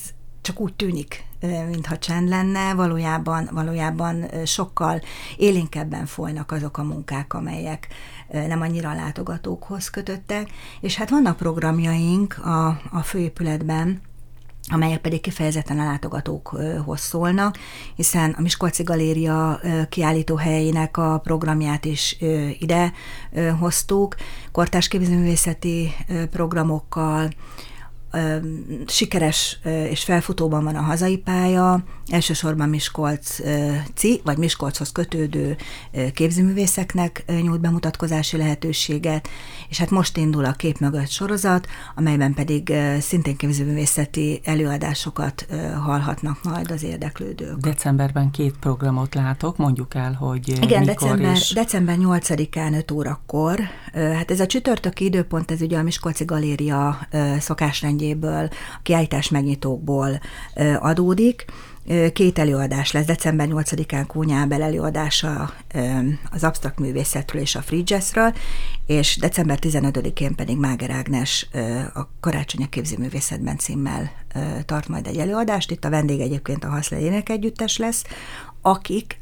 csak 0.47 0.59
úgy 0.59 0.73
tűnik, 0.73 1.25
mintha 1.69 1.97
csend 1.97 2.29
lenne, 2.29 2.73
valójában, 2.73 3.49
valójában 3.51 4.25
sokkal 4.45 5.01
élénkebben 5.37 6.05
folynak 6.05 6.51
azok 6.51 6.77
a 6.77 6.83
munkák, 6.83 7.33
amelyek 7.33 7.87
nem 8.27 8.61
annyira 8.61 8.93
látogatókhoz 8.93 9.89
kötöttek, 9.89 10.49
és 10.81 10.95
hát 10.95 11.09
vannak 11.09 11.37
programjaink 11.37 12.37
a, 12.37 12.67
a 12.91 13.01
főépületben, 13.03 14.01
amelyek 14.69 15.01
pedig 15.01 15.21
kifejezetten 15.21 15.79
a 15.79 15.83
látogatókhoz 15.83 16.99
szólnak, 16.99 17.57
hiszen 17.95 18.31
a 18.31 18.41
Miskolci 18.41 18.83
Galéria 18.83 19.59
kiállítóhelyének 19.89 20.97
a 20.97 21.19
programját 21.23 21.85
is 21.85 22.17
ide 22.59 22.93
hoztuk, 23.59 24.15
kortárs 24.51 24.87
képzőművészeti 24.87 25.93
programokkal, 26.31 27.29
sikeres 28.87 29.59
és 29.89 30.03
felfutóban 30.03 30.63
van 30.63 30.75
a 30.75 30.81
hazai 30.81 31.17
pálya, 31.17 31.83
elsősorban 32.07 32.69
Miskolci, 32.69 34.21
vagy 34.23 34.37
Miskolchoz 34.37 34.91
kötődő 34.91 35.57
képzőművészeknek 36.13 37.23
nyújt 37.41 37.59
bemutatkozási 37.59 38.37
lehetőséget, 38.37 39.27
és 39.69 39.77
hát 39.77 39.89
most 39.89 40.17
indul 40.17 40.45
a 40.45 40.51
Kép 40.51 40.77
mögött 40.77 41.09
sorozat, 41.09 41.67
amelyben 41.95 42.33
pedig 42.33 42.73
szintén 42.99 43.35
képzőművészeti 43.35 44.41
előadásokat 44.43 45.45
hallhatnak 45.83 46.43
majd 46.43 46.71
az 46.71 46.83
érdeklődők. 46.83 47.57
Decemberben 47.57 48.31
két 48.31 48.55
programot 48.59 49.15
látok, 49.15 49.57
mondjuk 49.57 49.95
el, 49.95 50.13
hogy 50.13 50.59
Igen, 50.61 50.83
december, 50.83 51.35
is. 51.35 51.49
december 51.49 51.95
8-án 51.99 52.77
5 52.77 52.91
órakor. 52.91 53.59
Hát 53.93 54.31
ez 54.31 54.39
a 54.39 54.45
csütörtöki 54.45 55.05
időpont, 55.05 55.51
ez 55.51 55.61
ugye 55.61 55.77
a 55.77 55.83
Miskolci 55.83 56.25
Galéria 56.25 57.07
szokásrendjéből, 57.97 58.49
a 58.75 58.79
kiállítás 58.83 59.29
megnyitókból 59.29 60.19
adódik. 60.79 61.45
Két 62.13 62.39
előadás 62.39 62.91
lesz, 62.91 63.05
december 63.05 63.47
8-án 63.51 64.03
Kúnyábel 64.07 64.61
előadása 64.61 65.53
az 66.31 66.43
absztrakt 66.43 66.79
művészetről 66.79 67.41
és 67.41 67.55
a 67.55 67.61
free 67.61 67.81
jazzről, 67.83 68.33
és 68.85 69.17
december 69.17 69.59
15-én 69.61 70.35
pedig 70.35 70.57
Máger 70.57 70.89
Ágnes 70.89 71.47
a 71.93 72.01
Karácsony 72.19 72.63
a 72.63 72.69
képzőművészetben 72.69 73.57
címmel 73.57 74.11
tart 74.65 74.87
majd 74.87 75.07
egy 75.07 75.17
előadást. 75.17 75.71
Itt 75.71 75.85
a 75.85 75.89
vendég 75.89 76.19
egyébként 76.19 76.63
a 76.63 76.69
Haszle 76.69 77.21
Együttes 77.25 77.77
lesz, 77.77 78.03
akik 78.61 79.19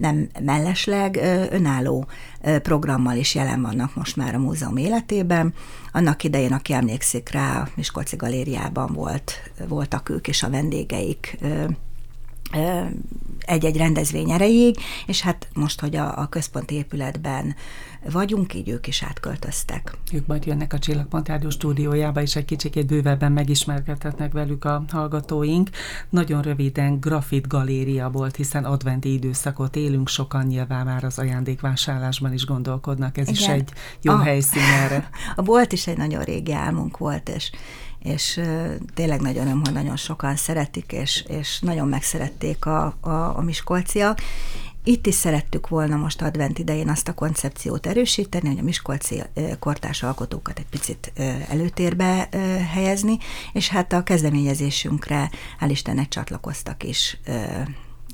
nem 0.00 0.28
mellesleg 0.40 1.16
önálló 1.50 2.06
programmal 2.62 3.16
is 3.16 3.34
jelen 3.34 3.62
vannak 3.62 3.94
most 3.94 4.16
már 4.16 4.34
a 4.34 4.38
múzeum 4.38 4.76
életében. 4.76 5.54
Annak 5.92 6.24
idején, 6.24 6.52
aki 6.52 6.72
emlékszik 6.72 7.30
rá, 7.30 7.60
a 7.60 7.68
Miskolci 7.74 8.16
Galériában 8.16 8.92
volt, 8.92 9.50
voltak 9.68 10.08
ők 10.08 10.28
és 10.28 10.42
a 10.42 10.50
vendégeik 10.50 11.38
egy-egy 13.40 13.76
rendezvény 13.76 14.30
erejéig, 14.30 14.76
és 15.06 15.20
hát 15.20 15.48
most, 15.54 15.80
hogy 15.80 15.96
a, 15.96 16.18
a 16.18 16.28
központi 16.28 16.74
épületben 16.74 17.54
vagyunk, 18.04 18.54
így 18.54 18.68
ők 18.68 18.86
is 18.86 19.02
átköltöztek. 19.02 19.96
Ők 20.12 20.26
majd 20.26 20.46
jönnek 20.46 20.72
a 20.72 20.78
Csillagpont 20.78 21.28
Rádió 21.28 21.50
stúdiójába, 21.50 22.22
és 22.22 22.36
egy 22.36 22.44
kicsit 22.44 22.86
bővebben 22.86 23.32
megismerkedhetnek 23.32 24.32
velük 24.32 24.64
a 24.64 24.84
hallgatóink. 24.88 25.68
Nagyon 26.10 26.42
röviden 26.42 27.00
grafit 27.00 27.46
galéria 27.46 28.10
volt, 28.10 28.36
hiszen 28.36 28.64
adventi 28.64 29.12
időszakot 29.12 29.76
élünk, 29.76 30.08
sokan 30.08 30.46
nyilván 30.46 30.86
már 30.86 31.04
az 31.04 31.18
ajándékvásárlásban 31.18 32.32
is 32.32 32.44
gondolkodnak, 32.44 33.18
ez 33.18 33.28
Igen. 33.28 33.40
is 33.40 33.48
egy 33.48 33.72
jó 34.00 34.12
a, 34.12 34.22
helyszín 34.22 34.62
erre. 34.62 35.08
A 35.36 35.42
bolt 35.42 35.72
is 35.72 35.86
egy 35.86 35.96
nagyon 35.96 36.22
régi 36.22 36.52
álmunk 36.52 36.98
volt, 36.98 37.28
és 37.28 37.50
és 38.02 38.40
tényleg 38.94 39.20
nagyon 39.20 39.46
öröm, 39.46 39.60
hogy 39.64 39.72
nagyon 39.72 39.96
sokan 39.96 40.36
szeretik, 40.36 40.92
és, 40.92 41.24
és 41.28 41.60
nagyon 41.60 41.88
megszerették 41.88 42.64
a, 42.64 42.96
a, 43.00 43.36
a 43.36 43.40
miskolciak. 43.42 44.20
Itt 44.84 45.06
is 45.06 45.14
szerettük 45.14 45.68
volna 45.68 45.96
most 45.96 46.22
advent 46.22 46.58
idején 46.58 46.88
azt 46.88 47.08
a 47.08 47.14
koncepciót 47.14 47.86
erősíteni, 47.86 48.48
hogy 48.48 48.58
a 48.58 48.62
miskolci 48.62 49.22
kortárs 49.58 50.02
alkotókat 50.02 50.58
egy 50.58 50.66
picit 50.70 51.12
előtérbe 51.48 52.28
helyezni, 52.72 53.18
és 53.52 53.68
hát 53.68 53.92
a 53.92 54.02
kezdeményezésünkre 54.02 55.30
hál' 55.60 55.70
Istennek 55.70 56.08
csatlakoztak 56.08 56.82
is 56.82 57.18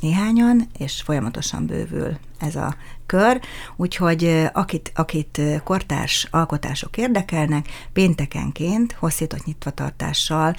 néhányan, 0.01 0.69
és 0.79 1.03
folyamatosan 1.03 1.67
bővül 1.67 2.19
ez 2.39 2.57
a 2.57 2.77
kör, 3.07 3.41
úgyhogy 3.77 4.49
akit, 4.53 4.93
akit 4.95 5.41
kortárs 5.65 6.29
alkotások 6.31 6.97
érdekelnek, 6.97 7.69
péntekenként 7.93 8.93
hosszított 8.93 9.45
nyitvatartással 9.45 10.55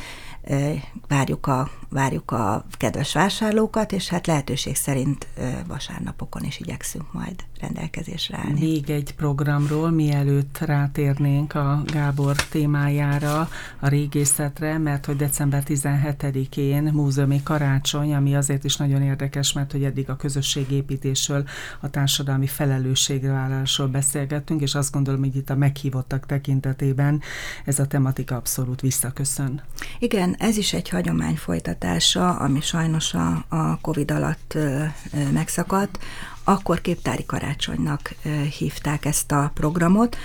várjuk 1.07 1.47
a, 1.47 1.69
várjuk 1.89 2.31
a 2.31 2.65
kedves 2.77 3.13
vásárlókat, 3.13 3.91
és 3.91 4.09
hát 4.09 4.27
lehetőség 4.27 4.75
szerint 4.75 5.27
vasárnapokon 5.67 6.43
is 6.43 6.59
igyekszünk 6.59 7.13
majd 7.13 7.35
rendelkezésre 7.59 8.37
állni. 8.37 8.59
Még 8.59 8.89
egy 8.89 9.13
programról, 9.15 9.89
mielőtt 9.89 10.57
rátérnénk 10.57 11.55
a 11.55 11.81
Gábor 11.85 12.35
témájára, 12.35 13.49
a 13.79 13.87
régészetre, 13.87 14.77
mert 14.77 15.05
hogy 15.05 15.15
december 15.15 15.63
17-én 15.67 16.83
múzeumi 16.83 17.43
karácsony, 17.43 18.13
ami 18.13 18.35
azért 18.35 18.63
is 18.63 18.77
nagyon 18.77 19.01
érdekes, 19.01 19.53
mert 19.53 19.71
hogy 19.71 19.83
eddig 19.83 20.09
a 20.09 20.15
közösségépítésről, 20.15 21.45
a 21.79 21.89
társadalmi 21.89 22.47
felelősségvállalásról 22.47 23.87
beszélgettünk, 23.87 24.61
és 24.61 24.75
azt 24.75 24.91
gondolom, 24.91 25.19
hogy 25.19 25.35
itt 25.35 25.49
a 25.49 25.55
meghívottak 25.55 26.25
tekintetében 26.25 27.21
ez 27.65 27.79
a 27.79 27.87
tematika 27.87 28.35
abszolút 28.35 28.81
visszaköszön. 28.81 29.61
Igen, 29.99 30.35
ez 30.39 30.57
is 30.57 30.73
egy 30.73 30.89
hagyomány 30.89 31.35
folytatása, 31.35 32.29
ami 32.35 32.61
sajnos 32.61 33.13
a, 33.13 33.45
a 33.47 33.79
COVID 33.81 34.11
alatt 34.11 34.53
ö, 34.55 34.83
ö, 35.13 35.31
megszakadt. 35.31 35.99
Akkor 36.43 36.81
képtári 36.81 37.25
karácsonynak 37.25 38.15
ö, 38.23 38.29
hívták 38.57 39.05
ezt 39.05 39.31
a 39.31 39.51
programot. 39.53 40.17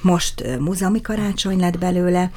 Most 0.00 0.58
múzeumi 0.58 1.00
karácsony 1.00 1.58
lett 1.58 1.78
belőle, 1.78 2.30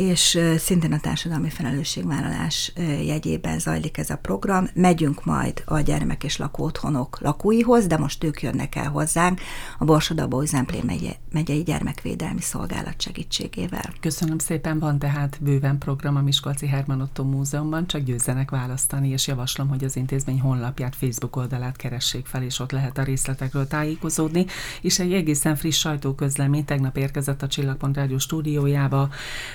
és 0.00 0.38
szintén 0.58 0.92
a 0.92 1.00
társadalmi 1.00 1.50
felelősségvállalás 1.50 2.72
jegyében 3.04 3.58
zajlik 3.58 3.98
ez 3.98 4.10
a 4.10 4.16
program. 4.16 4.68
Megyünk 4.74 5.24
majd 5.24 5.62
a 5.64 5.80
gyermek 5.80 6.24
és 6.24 6.36
lakóotthonok 6.36 7.20
lakóihoz, 7.20 7.86
de 7.86 7.98
most 7.98 8.24
ők 8.24 8.42
jönnek 8.42 8.74
el 8.74 8.88
hozzánk 8.88 9.40
a 9.78 9.84
Borsodabó 9.84 10.44
Zemplén 10.44 10.82
megye, 10.86 11.12
megyei 11.32 11.62
gyermekvédelmi 11.62 12.40
szolgálat 12.40 13.00
segítségével. 13.00 13.92
Köszönöm 14.00 14.38
szépen, 14.38 14.78
van 14.78 14.98
tehát 14.98 15.38
bőven 15.40 15.78
program 15.78 16.16
a 16.16 16.20
Miskolci 16.20 16.66
Herman 16.66 17.00
Otto 17.00 17.24
Múzeumban, 17.24 17.86
csak 17.86 18.02
győzzenek 18.02 18.50
választani, 18.50 19.08
és 19.08 19.26
javaslom, 19.26 19.68
hogy 19.68 19.84
az 19.84 19.96
intézmény 19.96 20.40
honlapját, 20.40 20.96
Facebook 20.96 21.36
oldalát 21.36 21.76
keressék 21.76 22.26
fel, 22.26 22.42
és 22.42 22.58
ott 22.58 22.72
lehet 22.72 22.98
a 22.98 23.02
részletekről 23.02 23.66
tájékozódni, 23.66 24.46
és 24.80 24.98
egy 24.98 25.12
egészen 25.12 25.56
friss 25.56 25.78
sajtóközlemény 25.78 26.64
tegnap 26.64 26.96
érkezett 26.96 27.42
a 27.42 27.46
Csillagpont 27.46 27.96
Rádió 27.96 28.18
stúdiójába, 28.18 29.08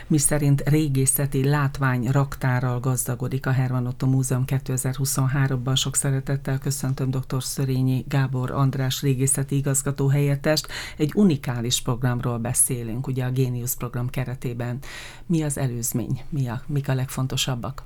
Mr 0.08 0.34
szerint 0.36 0.70
régészeti 0.70 1.44
látvány 1.44 2.08
raktárral 2.12 2.80
gazdagodik 2.80 3.46
a 3.46 3.52
Herman 3.52 3.88
Otto 3.88 4.08
Múzeum 4.08 4.44
2023-ban. 4.48 5.76
Sok 5.76 5.96
szeretettel 5.96 6.58
köszöntöm 6.58 7.10
dr. 7.10 7.44
Szörényi 7.44 8.06
Gábor 8.08 8.52
András 8.52 9.02
régészeti 9.02 9.56
igazgató 9.56 10.08
helyettest. 10.08 10.68
Egy 10.98 11.12
unikális 11.16 11.82
programról 11.82 12.38
beszélünk, 12.38 13.08
ugye 13.08 13.26
a 13.26 13.32
Genius 13.32 13.76
program 13.76 14.10
keretében. 14.10 14.80
Mi 15.26 15.44
az 15.44 15.58
előzmény? 15.58 16.22
Mi 16.30 16.48
a, 16.48 16.62
mik 16.68 16.90
a 16.90 16.94
legfontosabbak? 16.94 17.84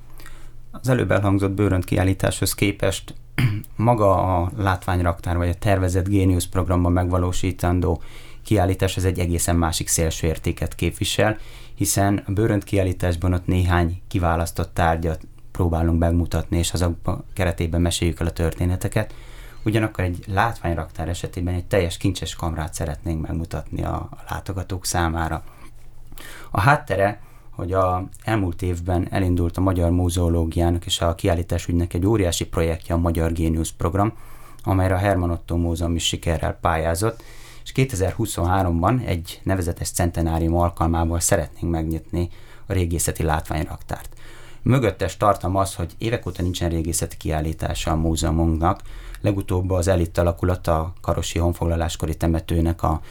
Az 0.71 0.89
előbb 0.89 1.11
elhangzott 1.11 1.51
bőrönt 1.51 1.85
kiállításhoz 1.85 2.53
képest 2.53 3.13
maga 3.75 4.41
a 4.41 4.51
látványraktár, 4.57 5.37
vagy 5.37 5.49
a 5.49 5.55
tervezett 5.55 6.07
Genius 6.07 6.47
programban 6.47 6.91
megvalósítandó 6.91 8.01
kiállítás, 8.43 8.98
ez 8.98 9.05
egy 9.05 9.19
egészen 9.19 9.55
másik 9.55 9.88
szélső 9.88 10.27
értéket 10.27 10.75
képvisel, 10.75 11.38
hiszen 11.75 12.24
a 12.27 12.31
bőrönt 12.31 12.63
kiállításban 12.63 13.34
ott 13.34 13.46
néhány 13.46 14.01
kiválasztott 14.08 14.74
tárgyat 14.74 15.22
próbálunk 15.51 16.00
megmutatni, 16.00 16.58
és 16.58 16.74
azok 16.74 16.96
keretében 17.34 17.81
meséljük 17.81 18.19
el 18.19 18.27
a 18.27 18.31
történeteket. 18.31 19.13
Ugyanakkor 19.63 20.03
egy 20.03 20.24
látványraktár 20.27 21.08
esetében 21.08 21.53
egy 21.53 21.65
teljes 21.65 21.98
kincses 21.98 22.36
kamrát 22.36 22.74
szeretnénk 22.74 23.27
megmutatni 23.27 23.84
a, 23.84 23.93
a 23.93 24.24
látogatók 24.29 24.86
számára. 24.86 25.43
A 26.51 26.60
háttere, 26.60 27.22
hogy 27.50 27.74
a 27.74 28.10
elmúlt 28.24 28.62
évben 28.62 29.08
elindult 29.10 29.58
a 29.58 29.62
Magyar 29.62 29.89
Múzeológiának 29.89 30.86
és 30.86 31.01
a 31.01 31.15
kiállításügynek 31.15 31.93
egy 31.93 32.05
óriási 32.05 32.46
projektje, 32.46 32.96
a 32.96 32.98
Magyar 32.98 33.31
Géniusz 33.31 33.74
program, 33.77 34.13
amelyre 34.63 34.93
a 34.93 34.98
Herman 34.98 35.31
Otto 35.31 35.55
Múzeum 35.55 35.96
is 35.96 36.05
sikerrel 36.05 36.58
pályázott, 36.62 37.24
és 37.73 37.88
2023-ban 37.88 39.05
egy 39.05 39.39
nevezetes 39.43 39.89
centenárium 39.89 40.55
alkalmával 40.55 41.19
szeretnénk 41.19 41.73
megnyitni 41.73 42.29
a 42.65 42.73
régészeti 42.73 43.23
látványraktárt. 43.23 44.15
Mögöttes 44.61 45.17
tartam 45.17 45.55
az, 45.55 45.75
hogy 45.75 45.91
évek 45.97 46.25
óta 46.27 46.41
nincsen 46.41 46.69
régészeti 46.69 47.17
kiállítása 47.17 47.91
a 47.91 47.95
múzeumunknak. 47.95 48.81
Legutóbb 49.21 49.69
az 49.69 49.88
elit 49.88 50.17
alakulat 50.17 50.67
a 50.67 50.93
Karosi 51.01 51.39
honfoglaláskori 51.39 52.15
temetőnek 52.15 52.83
a 52.83 53.01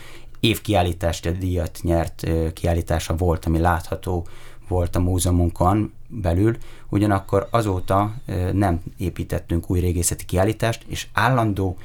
évkiállítást 0.40 1.38
díjat 1.38 1.78
nyert 1.82 2.26
kiállítása 2.52 3.16
volt, 3.16 3.44
ami 3.44 3.58
látható 3.58 4.26
volt 4.68 4.96
a 4.96 5.00
múzeumunkon 5.00 5.92
belül, 6.08 6.56
ugyanakkor 6.88 7.48
azóta 7.50 8.14
nem 8.52 8.80
építettünk 8.96 9.70
új 9.70 9.80
régészeti 9.80 10.24
kiállítást, 10.24 10.84
és 10.86 11.06
állandó 11.12 11.76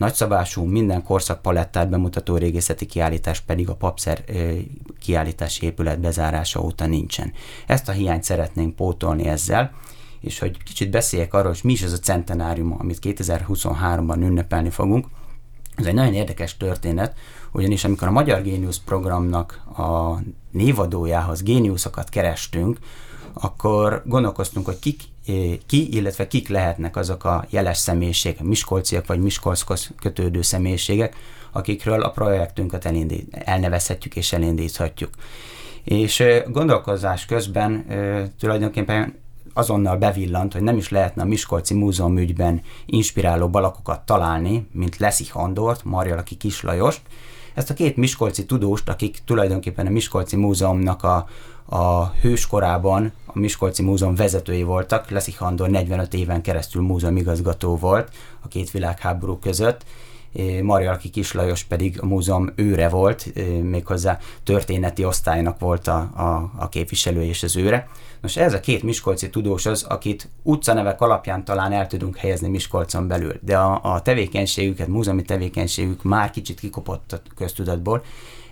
Nagyszabású, 0.00 0.64
minden 0.64 1.02
korszak 1.02 1.42
palettát 1.42 1.88
bemutató 1.88 2.36
régészeti 2.36 2.86
kiállítás 2.86 3.40
pedig 3.40 3.68
a 3.68 3.74
papszer 3.74 4.24
kiállítási 5.00 5.66
épület 5.66 6.00
bezárása 6.00 6.60
óta 6.60 6.86
nincsen. 6.86 7.32
Ezt 7.66 7.88
a 7.88 7.92
hiányt 7.92 8.22
szeretnénk 8.22 8.76
pótolni 8.76 9.24
ezzel, 9.24 9.72
és 10.20 10.38
hogy 10.38 10.62
kicsit 10.62 10.90
beszéljek 10.90 11.34
arról, 11.34 11.50
hogy 11.50 11.60
mi 11.62 11.72
is 11.72 11.82
ez 11.82 11.92
a 11.92 11.98
centenárium, 11.98 12.76
amit 12.78 12.98
2023-ban 13.02 14.16
ünnepelni 14.16 14.70
fogunk. 14.70 15.06
Ez 15.74 15.86
egy 15.86 15.94
nagyon 15.94 16.14
érdekes 16.14 16.56
történet, 16.56 17.16
ugyanis 17.52 17.84
amikor 17.84 18.08
a 18.08 18.10
Magyar 18.10 18.42
Géniusz 18.42 18.80
programnak 18.84 19.62
a 19.76 20.18
névadójához 20.50 21.42
géniuszokat 21.42 22.08
kerestünk, 22.08 22.78
akkor 23.32 24.02
gondolkoztunk, 24.06 24.66
hogy 24.66 24.78
kik 24.78 25.02
ki, 25.66 25.96
illetve 25.96 26.26
kik 26.26 26.48
lehetnek 26.48 26.96
azok 26.96 27.24
a 27.24 27.44
jeles 27.50 27.78
személyiségek, 27.78 28.42
miskolciak 28.42 29.06
vagy 29.06 29.20
miskolchoz 29.20 29.90
kötődő 30.00 30.42
személyiségek, 30.42 31.16
akikről 31.52 32.02
a 32.02 32.10
projektünket 32.10 32.84
elindít, 32.84 33.36
elnevezhetjük 33.44 34.16
és 34.16 34.32
elindíthatjuk. 34.32 35.10
És 35.84 36.24
gondolkozás 36.46 37.26
közben 37.26 37.86
tulajdonképpen 38.38 39.14
azonnal 39.52 39.96
bevillant, 39.96 40.52
hogy 40.52 40.62
nem 40.62 40.76
is 40.76 40.88
lehetne 40.88 41.22
a 41.22 41.26
Miskolci 41.26 41.74
Múzeum 41.74 42.18
ügyben 42.18 42.60
inspiráló 42.86 43.48
balakokat 43.48 44.00
találni, 44.06 44.68
mint 44.72 44.96
Leszi 44.96 45.24
Handort, 45.28 45.84
Marjalaki 45.84 46.36
Kislajost. 46.36 47.00
Ezt 47.54 47.70
a 47.70 47.74
két 47.74 47.96
miskolci 47.96 48.46
tudóst, 48.46 48.88
akik 48.88 49.18
tulajdonképpen 49.24 49.86
a 49.86 49.90
Miskolci 49.90 50.36
Múzeumnak 50.36 51.02
a, 51.02 51.26
a 51.64 52.06
hőskorában 52.06 53.12
a 53.26 53.38
Miskolci 53.38 53.82
Múzeum 53.82 54.14
vezetői 54.14 54.62
voltak. 54.62 55.10
Leszik 55.10 55.38
Handor 55.38 55.68
45 55.68 56.14
éven 56.14 56.42
keresztül 56.42 56.82
múzeum 56.82 57.16
igazgató 57.16 57.76
volt 57.76 58.10
a 58.40 58.48
két 58.48 58.70
világháború 58.70 59.38
között, 59.38 59.84
Marjalki 60.62 61.08
Kislajos 61.08 61.64
pedig 61.64 62.02
a 62.02 62.06
múzeum 62.06 62.52
őre 62.54 62.88
volt, 62.88 63.32
méghozzá 63.62 64.18
történeti 64.44 65.04
osztálynak 65.04 65.58
volt 65.58 65.88
a, 65.88 65.98
a, 65.98 66.52
a 66.58 66.68
képviselő 66.68 67.22
és 67.22 67.42
az 67.42 67.56
őre. 67.56 67.88
Nos, 68.20 68.36
ez 68.36 68.54
a 68.54 68.60
két 68.60 68.82
miskolci 68.82 69.30
tudós 69.30 69.66
az, 69.66 69.82
akit 69.82 70.28
utcanevek 70.42 71.00
alapján 71.00 71.44
talán 71.44 71.72
el 71.72 71.86
tudunk 71.86 72.16
helyezni 72.16 72.48
Miskolcon 72.48 73.08
belül, 73.08 73.38
de 73.40 73.58
a, 73.58 73.94
a 73.94 74.02
tevékenységüket, 74.02 74.86
múzeumi 74.86 75.22
tevékenységük 75.22 76.02
már 76.02 76.30
kicsit 76.30 76.60
kikopott 76.60 77.12
a 77.12 77.20
köztudatból, 77.36 78.02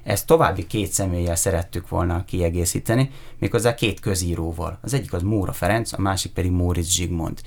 ezt 0.02 0.26
további 0.26 0.66
két 0.66 0.92
személlyel 0.92 1.34
szerettük 1.34 1.88
volna 1.88 2.24
kiegészíteni, 2.24 3.10
méghozzá 3.38 3.74
két 3.74 4.00
közíróval. 4.00 4.78
Az 4.82 4.94
egyik 4.94 5.12
az 5.12 5.22
Móra 5.22 5.52
Ferenc, 5.52 5.92
a 5.92 6.00
másik 6.00 6.32
pedig 6.32 6.50
Móricz 6.50 6.88
Zsigmond. 6.88 7.40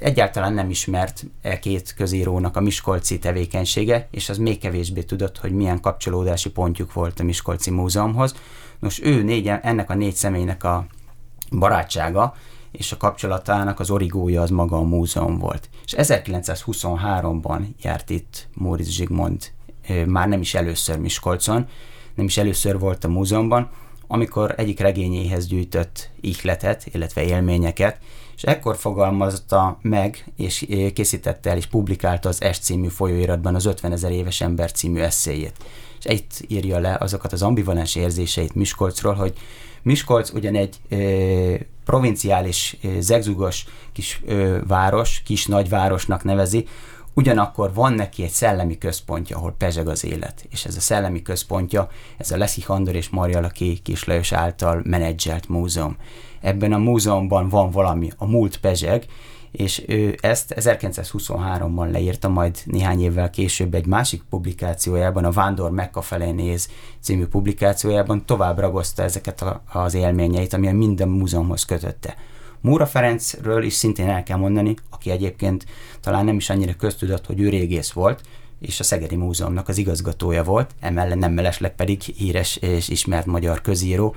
Egyáltalán 0.00 0.52
nem 0.52 0.70
ismert 0.70 1.24
e 1.42 1.58
két 1.58 1.94
közírónak 1.94 2.56
a 2.56 2.60
Miskolci 2.60 3.18
tevékenysége, 3.18 4.08
és 4.10 4.28
az 4.28 4.38
még 4.38 4.58
kevésbé 4.58 5.02
tudott, 5.02 5.38
hogy 5.38 5.52
milyen 5.52 5.80
kapcsolódási 5.80 6.50
pontjuk 6.50 6.92
volt 6.92 7.20
a 7.20 7.24
Miskolci 7.24 7.70
Múzeumhoz. 7.70 8.34
Nos, 8.78 9.02
ő 9.02 9.22
négy, 9.22 9.50
ennek 9.62 9.90
a 9.90 9.94
négy 9.94 10.14
személynek 10.14 10.64
a 10.64 10.86
barátsága 11.50 12.34
és 12.72 12.92
a 12.92 12.96
kapcsolatának 12.96 13.80
az 13.80 13.90
origója 13.90 14.42
az 14.42 14.50
maga 14.50 14.76
a 14.76 14.82
múzeum 14.82 15.38
volt. 15.38 15.68
És 15.84 15.94
1923-ban 15.96 17.60
járt 17.82 18.10
itt 18.10 18.48
Móricz 18.54 18.88
Zsigmond 18.88 19.52
már 20.06 20.28
nem 20.28 20.40
is 20.40 20.54
először 20.54 20.98
Miskolcon, 20.98 21.66
nem 22.14 22.26
is 22.26 22.36
először 22.36 22.78
volt 22.78 23.04
a 23.04 23.08
múzeumban, 23.08 23.70
amikor 24.06 24.54
egyik 24.56 24.80
regényéhez 24.80 25.46
gyűjtött 25.46 26.10
ihletet, 26.20 26.86
illetve 26.92 27.22
élményeket, 27.22 27.98
és 28.38 28.44
ekkor 28.44 28.76
fogalmazta 28.76 29.78
meg, 29.82 30.24
és 30.36 30.66
készítette 30.94 31.50
el, 31.50 31.56
és 31.56 31.66
publikálta 31.66 32.28
az 32.28 32.44
S 32.52 32.58
című 32.58 32.88
folyóiratban 32.88 33.54
az 33.54 33.64
50 33.64 33.92
ezer 33.92 34.10
éves 34.10 34.40
ember 34.40 34.72
című 34.72 35.00
eszéjét. 35.00 35.56
És 35.98 36.04
itt 36.04 36.44
írja 36.48 36.78
le 36.78 36.96
azokat 37.00 37.32
az 37.32 37.42
ambivalens 37.42 37.94
érzéseit 37.94 38.54
Miskolcról, 38.54 39.14
hogy 39.14 39.32
Miskolc 39.82 40.30
ugyan 40.30 40.54
egy 40.54 40.76
ö, 40.88 41.54
provinciális, 41.84 42.76
ö, 42.82 43.00
zegzugos 43.00 43.64
kis 43.92 44.20
ö, 44.26 44.58
város, 44.66 45.22
kis 45.24 45.46
nagyvárosnak 45.46 46.24
nevezi, 46.24 46.66
Ugyanakkor 47.14 47.74
van 47.74 47.92
neki 47.92 48.22
egy 48.22 48.30
szellemi 48.30 48.78
központja, 48.78 49.36
ahol 49.36 49.54
pezseg 49.58 49.88
az 49.88 50.04
élet, 50.04 50.46
és 50.50 50.64
ez 50.64 50.76
a 50.76 50.80
szellemi 50.80 51.22
központja, 51.22 51.88
ez 52.16 52.30
a 52.30 52.36
Leszi 52.36 52.62
Handor 52.62 52.94
és 52.94 53.08
Maria 53.08 53.40
Laki 53.40 53.78
Kislajos 53.82 54.32
által 54.32 54.80
menedzselt 54.84 55.48
múzeum. 55.48 55.96
Ebben 56.40 56.72
a 56.72 56.78
múzeumban 56.78 57.48
van 57.48 57.70
valami, 57.70 58.10
a 58.16 58.26
múlt 58.26 58.56
pezseg, 58.56 59.06
és 59.50 59.84
ő 59.86 60.16
ezt 60.20 60.54
1923-ban 60.56 61.90
leírta, 61.90 62.28
majd 62.28 62.58
néhány 62.64 63.02
évvel 63.02 63.30
később 63.30 63.74
egy 63.74 63.86
másik 63.86 64.22
publikációjában, 64.30 65.24
a 65.24 65.30
Vándor 65.30 65.70
Mekka 65.70 66.00
felé 66.00 66.30
néz 66.30 66.68
című 67.00 67.26
publikációjában 67.26 68.24
tovább 68.24 68.58
ragozta 68.58 69.02
ezeket 69.02 69.42
a, 69.42 69.62
az 69.72 69.94
élményeit, 69.94 70.52
ami 70.52 70.72
minden 70.72 71.08
múzeumhoz 71.08 71.64
kötötte. 71.64 72.16
Múra 72.60 72.86
Ferencről 72.86 73.62
is 73.62 73.72
szintén 73.72 74.08
el 74.08 74.22
kell 74.22 74.36
mondani, 74.36 74.74
aki 74.90 75.10
egyébként 75.10 75.66
talán 76.00 76.24
nem 76.24 76.36
is 76.36 76.50
annyira 76.50 76.74
köztudott, 76.74 77.26
hogy 77.26 77.40
ő 77.40 77.48
régész 77.48 77.90
volt, 77.90 78.20
és 78.60 78.80
a 78.80 78.84
Szegedi 78.84 79.16
Múzeumnak 79.16 79.68
az 79.68 79.78
igazgatója 79.78 80.44
volt, 80.44 80.74
emellett 80.80 81.18
nem 81.18 81.32
mellesleg 81.32 81.74
pedig 81.74 82.00
híres 82.00 82.56
és 82.56 82.88
ismert 82.88 83.26
magyar 83.26 83.60
közíró. 83.60 84.14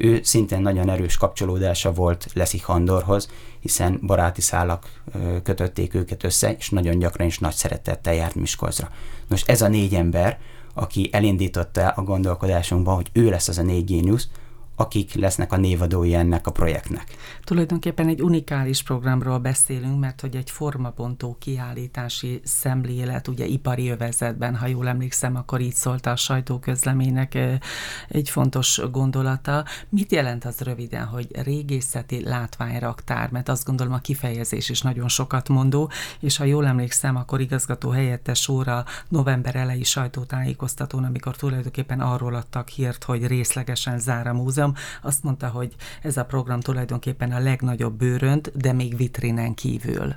Ő 0.00 0.20
szintén 0.22 0.60
nagyon 0.60 0.90
erős 0.90 1.16
kapcsolódása 1.16 1.92
volt 1.92 2.26
Leszik 2.32 2.64
Handorhoz, 2.64 3.28
hiszen 3.60 4.00
baráti 4.06 4.40
szálak 4.40 5.00
kötötték 5.42 5.94
őket 5.94 6.24
össze, 6.24 6.52
és 6.58 6.70
nagyon 6.70 6.98
gyakran 6.98 7.26
is 7.26 7.38
nagy 7.38 7.54
szeretettel 7.54 8.14
járt 8.14 8.34
Miskolcra. 8.34 8.88
Nos, 9.28 9.42
ez 9.42 9.62
a 9.62 9.68
négy 9.68 9.94
ember, 9.94 10.38
aki 10.74 11.08
elindította 11.12 11.88
a 11.88 12.02
gondolkodásunkban, 12.02 12.94
hogy 12.94 13.10
ő 13.12 13.28
lesz 13.30 13.48
az 13.48 13.58
a 13.58 13.62
négy 13.62 13.84
géniusz, 13.84 14.28
akik 14.80 15.14
lesznek 15.14 15.52
a 15.52 15.56
névadói 15.56 16.14
ennek 16.14 16.46
a 16.46 16.50
projektnek. 16.50 17.04
Tulajdonképpen 17.44 18.08
egy 18.08 18.22
unikális 18.22 18.82
programról 18.82 19.38
beszélünk, 19.38 19.98
mert 19.98 20.20
hogy 20.20 20.36
egy 20.36 20.50
formabontó 20.50 21.36
kiállítási 21.38 22.40
szemlélet, 22.44 23.28
ugye 23.28 23.44
ipari 23.44 23.88
övezetben, 23.88 24.56
ha 24.56 24.66
jól 24.66 24.88
emlékszem, 24.88 25.36
akkor 25.36 25.60
így 25.60 25.74
szólt 25.74 26.06
a 26.06 26.16
sajtóközleménynek 26.16 27.38
egy 28.08 28.30
fontos 28.30 28.80
gondolata. 28.90 29.64
Mit 29.88 30.12
jelent 30.12 30.44
az 30.44 30.60
röviden, 30.60 31.04
hogy 31.04 31.28
régészeti 31.42 32.22
látványraktár, 32.22 33.30
mert 33.30 33.48
azt 33.48 33.64
gondolom 33.64 33.92
a 33.92 33.98
kifejezés 33.98 34.68
is 34.68 34.82
nagyon 34.82 35.08
sokat 35.08 35.48
mondó, 35.48 35.90
és 36.20 36.36
ha 36.36 36.44
jól 36.44 36.66
emlékszem, 36.66 37.16
akkor 37.16 37.40
igazgató 37.40 37.90
helyettes 37.90 38.48
óra 38.48 38.84
november 39.08 39.56
elejé 39.56 39.82
sajtótájékoztatón, 39.82 41.04
amikor 41.04 41.36
tulajdonképpen 41.36 42.00
arról 42.00 42.34
adtak 42.34 42.68
hírt, 42.68 43.04
hogy 43.04 43.26
részlegesen 43.26 43.98
zár 43.98 44.26
a 44.26 44.32
múzeum, 44.32 44.67
azt 45.02 45.22
mondta, 45.22 45.48
hogy 45.48 45.74
ez 46.02 46.16
a 46.16 46.24
program 46.24 46.60
tulajdonképpen 46.60 47.32
a 47.32 47.38
legnagyobb 47.38 47.98
bőrönt, 47.98 48.56
de 48.56 48.72
még 48.72 48.96
vitrinen 48.96 49.54
kívül. 49.54 50.14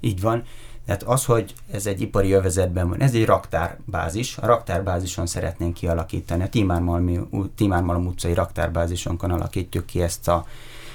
Így 0.00 0.20
van. 0.20 0.42
Tehát 0.86 1.02
az, 1.02 1.24
hogy 1.24 1.54
ez 1.70 1.86
egy 1.86 2.00
ipari 2.00 2.32
övezetben 2.32 2.88
van, 2.88 3.00
ez 3.00 3.14
egy 3.14 3.24
raktárbázis. 3.24 4.36
A 4.36 4.46
raktárbázison 4.46 5.26
szeretnénk 5.26 5.74
kialakítani. 5.74 6.42
A 6.42 6.48
Timármalom 7.54 8.06
utcai 8.06 8.34
raktárbázisonkon 8.34 9.30
alakítjuk 9.30 9.86
ki 9.86 10.02
ezt 10.02 10.28
a 10.28 10.46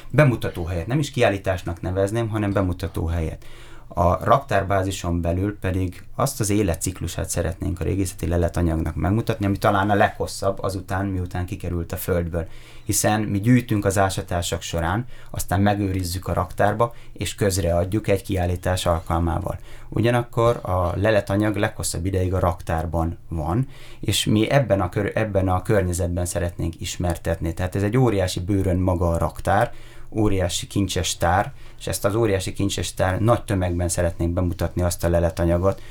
bemutatóhelyet. 0.09 0.87
Nem 0.87 0.99
is 0.99 1.11
kiállításnak 1.11 1.81
nevezném, 1.81 2.29
hanem 2.29 2.53
bemutatóhelyet. 2.53 3.45
A 3.93 4.23
raktárbázison 4.23 5.21
belül 5.21 5.57
pedig 5.59 6.03
azt 6.15 6.39
az 6.39 6.49
életciklusát 6.49 7.29
szeretnénk 7.29 7.79
a 7.79 7.83
régészeti 7.83 8.27
leletanyagnak 8.27 8.95
megmutatni, 8.95 9.45
ami 9.45 9.57
talán 9.57 9.89
a 9.89 9.95
leghosszabb 9.95 10.63
azután, 10.63 11.05
miután 11.05 11.45
kikerült 11.45 11.91
a 11.91 11.97
földből. 11.97 12.47
Hiszen 12.83 13.21
mi 13.21 13.39
gyűjtünk 13.39 13.85
az 13.85 13.97
ásatások 13.97 14.61
során, 14.61 15.05
aztán 15.29 15.61
megőrizzük 15.61 16.27
a 16.27 16.33
raktárba, 16.33 16.93
és 17.13 17.35
közreadjuk 17.35 18.07
egy 18.07 18.23
kiállítás 18.23 18.85
alkalmával. 18.85 19.59
Ugyanakkor 19.89 20.59
a 20.61 20.93
leletanyag 20.95 21.55
leghosszabb 21.55 22.05
ideig 22.05 22.33
a 22.33 22.39
raktárban 22.39 23.17
van, 23.27 23.67
és 23.99 24.25
mi 24.25 24.49
ebben 24.49 24.81
a, 24.81 24.89
kör, 24.89 25.11
ebben 25.15 25.47
a 25.49 25.61
környezetben 25.61 26.25
szeretnénk 26.25 26.81
ismertetni. 26.81 27.53
Tehát 27.53 27.75
ez 27.75 27.83
egy 27.83 27.97
óriási 27.97 28.39
bőrön 28.39 28.77
maga 28.77 29.09
a 29.09 29.17
raktár, 29.17 29.73
óriási 30.11 30.67
kincses 30.67 31.17
tár, 31.17 31.53
és 31.79 31.87
ezt 31.87 32.05
az 32.05 32.15
óriási 32.15 32.53
kincses 32.53 32.93
tár 32.93 33.19
nagy 33.19 33.43
tömegben 33.43 33.89
szeretnénk 33.89 34.33
bemutatni 34.33 34.81
azt 34.81 35.03
a 35.03 35.09
leletanyagot, 35.09 35.81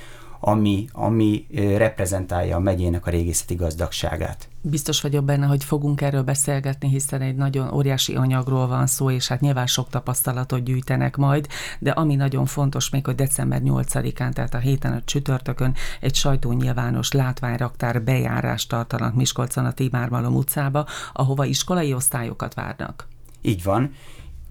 ami, 0.41 0.87
ami 0.93 1.47
reprezentálja 1.77 2.57
a 2.57 2.61
megyének 2.61 3.07
a 3.07 3.11
régészeti 3.11 3.55
gazdagságát. 3.55 4.49
Biztos 4.61 5.01
vagyok 5.01 5.25
benne, 5.25 5.47
hogy 5.47 5.65
fogunk 5.65 6.01
erről 6.01 6.23
beszélgetni, 6.23 6.89
hiszen 6.89 7.21
egy 7.21 7.35
nagyon 7.35 7.73
óriási 7.73 8.15
anyagról 8.15 8.67
van 8.67 8.87
szó, 8.87 9.11
és 9.11 9.29
hát 9.29 9.41
nyilván 9.41 9.67
sok 9.67 9.89
tapasztalatot 9.89 10.63
gyűjtenek 10.63 11.17
majd, 11.17 11.47
de 11.79 11.91
ami 11.91 12.15
nagyon 12.15 12.47
fontos 12.47 12.91
még, 12.91 13.07
hogy 13.07 13.15
december 13.15 13.61
8-án, 13.65 14.33
tehát 14.33 14.55
a 14.55 14.59
héten 14.59 14.93
a 14.93 15.03
csütörtökön 15.05 15.75
egy 16.01 16.15
sajtónyilvános 16.15 17.13
látványraktár 17.13 18.03
bejárást 18.03 18.69
tartanak 18.69 19.15
Miskolcon 19.15 19.65
a 19.65 19.73
Timármalom 19.73 20.35
utcába, 20.35 20.87
ahova 21.13 21.45
iskolai 21.45 21.95
osztályokat 21.95 22.55
várnak. 22.55 23.09
Így 23.43 23.63
van. 23.63 23.93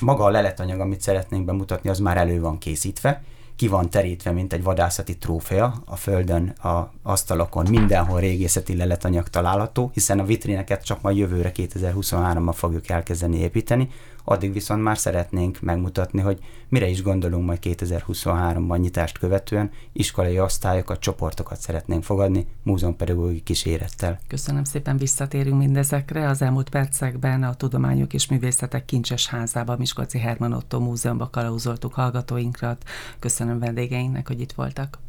Maga 0.04 0.24
a 0.24 0.30
leletanyag, 0.30 0.80
amit 0.80 1.02
szeretnénk 1.02 1.46
bemutatni, 1.46 1.90
az 1.90 2.00
már 2.00 2.18
elő 2.18 2.40
van 2.40 2.58
készítve, 2.58 3.24
ki 3.56 3.68
van 3.68 3.90
terítve, 3.90 4.32
mint 4.32 4.54
egy 4.54 4.64
vadászati 4.64 5.18
trófea 5.18 5.82
a 5.86 5.96
földön, 5.96 6.48
a 6.48 6.92
asztalokon, 7.04 7.66
mindenhol 7.70 8.20
régészeti 8.20 8.76
leletanyag 8.76 9.28
található, 9.28 9.90
hiszen 9.94 10.20
a 10.20 10.26
vitrineket 10.26 10.86
csak 10.86 11.02
majd 11.02 11.18
jövőre 11.18 11.52
2023-ban 11.56 12.54
fogjuk 12.54 12.90
elkezdeni 12.90 13.38
építeni, 13.38 13.90
addig 14.24 14.54
viszont 14.54 14.84
már 14.84 14.98
szeretnénk 14.98 15.60
megmutatni, 15.62 16.22
hogy 16.22 16.40
mire 16.70 16.88
is 16.88 17.02
gondolunk 17.02 17.46
majd 17.46 17.60
2023-ban 17.62 18.80
nyitást 18.80 19.18
követően, 19.18 19.72
iskolai 19.94 20.40
osztályokat, 20.40 21.00
csoportokat 21.00 21.60
szeretnénk 21.60 22.04
fogadni, 22.04 22.48
múzeumpedagógiai 22.64 23.44
kísérettel. 23.44 24.20
Köszönöm 24.28 24.64
szépen, 24.64 24.98
visszatérünk 24.98 25.58
mindezekre. 25.58 26.28
Az 26.28 26.42
elmúlt 26.42 26.70
percekben 26.70 27.44
a 27.44 27.54
Tudományok 27.54 28.14
és 28.14 28.28
Művészetek 28.28 28.86
Kincses 28.86 29.28
Házába, 29.28 29.78
Miskolci 29.78 30.20
Herman 30.20 30.54
Otto 30.54 30.80
Múzeumban 30.80 31.30
kalauzoltuk 31.32 31.94
hallgatóinkat. 31.94 32.84
Köszönöm 33.20 33.60
vendégeinknek, 33.60 34.28
hogy 34.28 34.40
itt 34.40 34.52
voltak. 34.52 35.00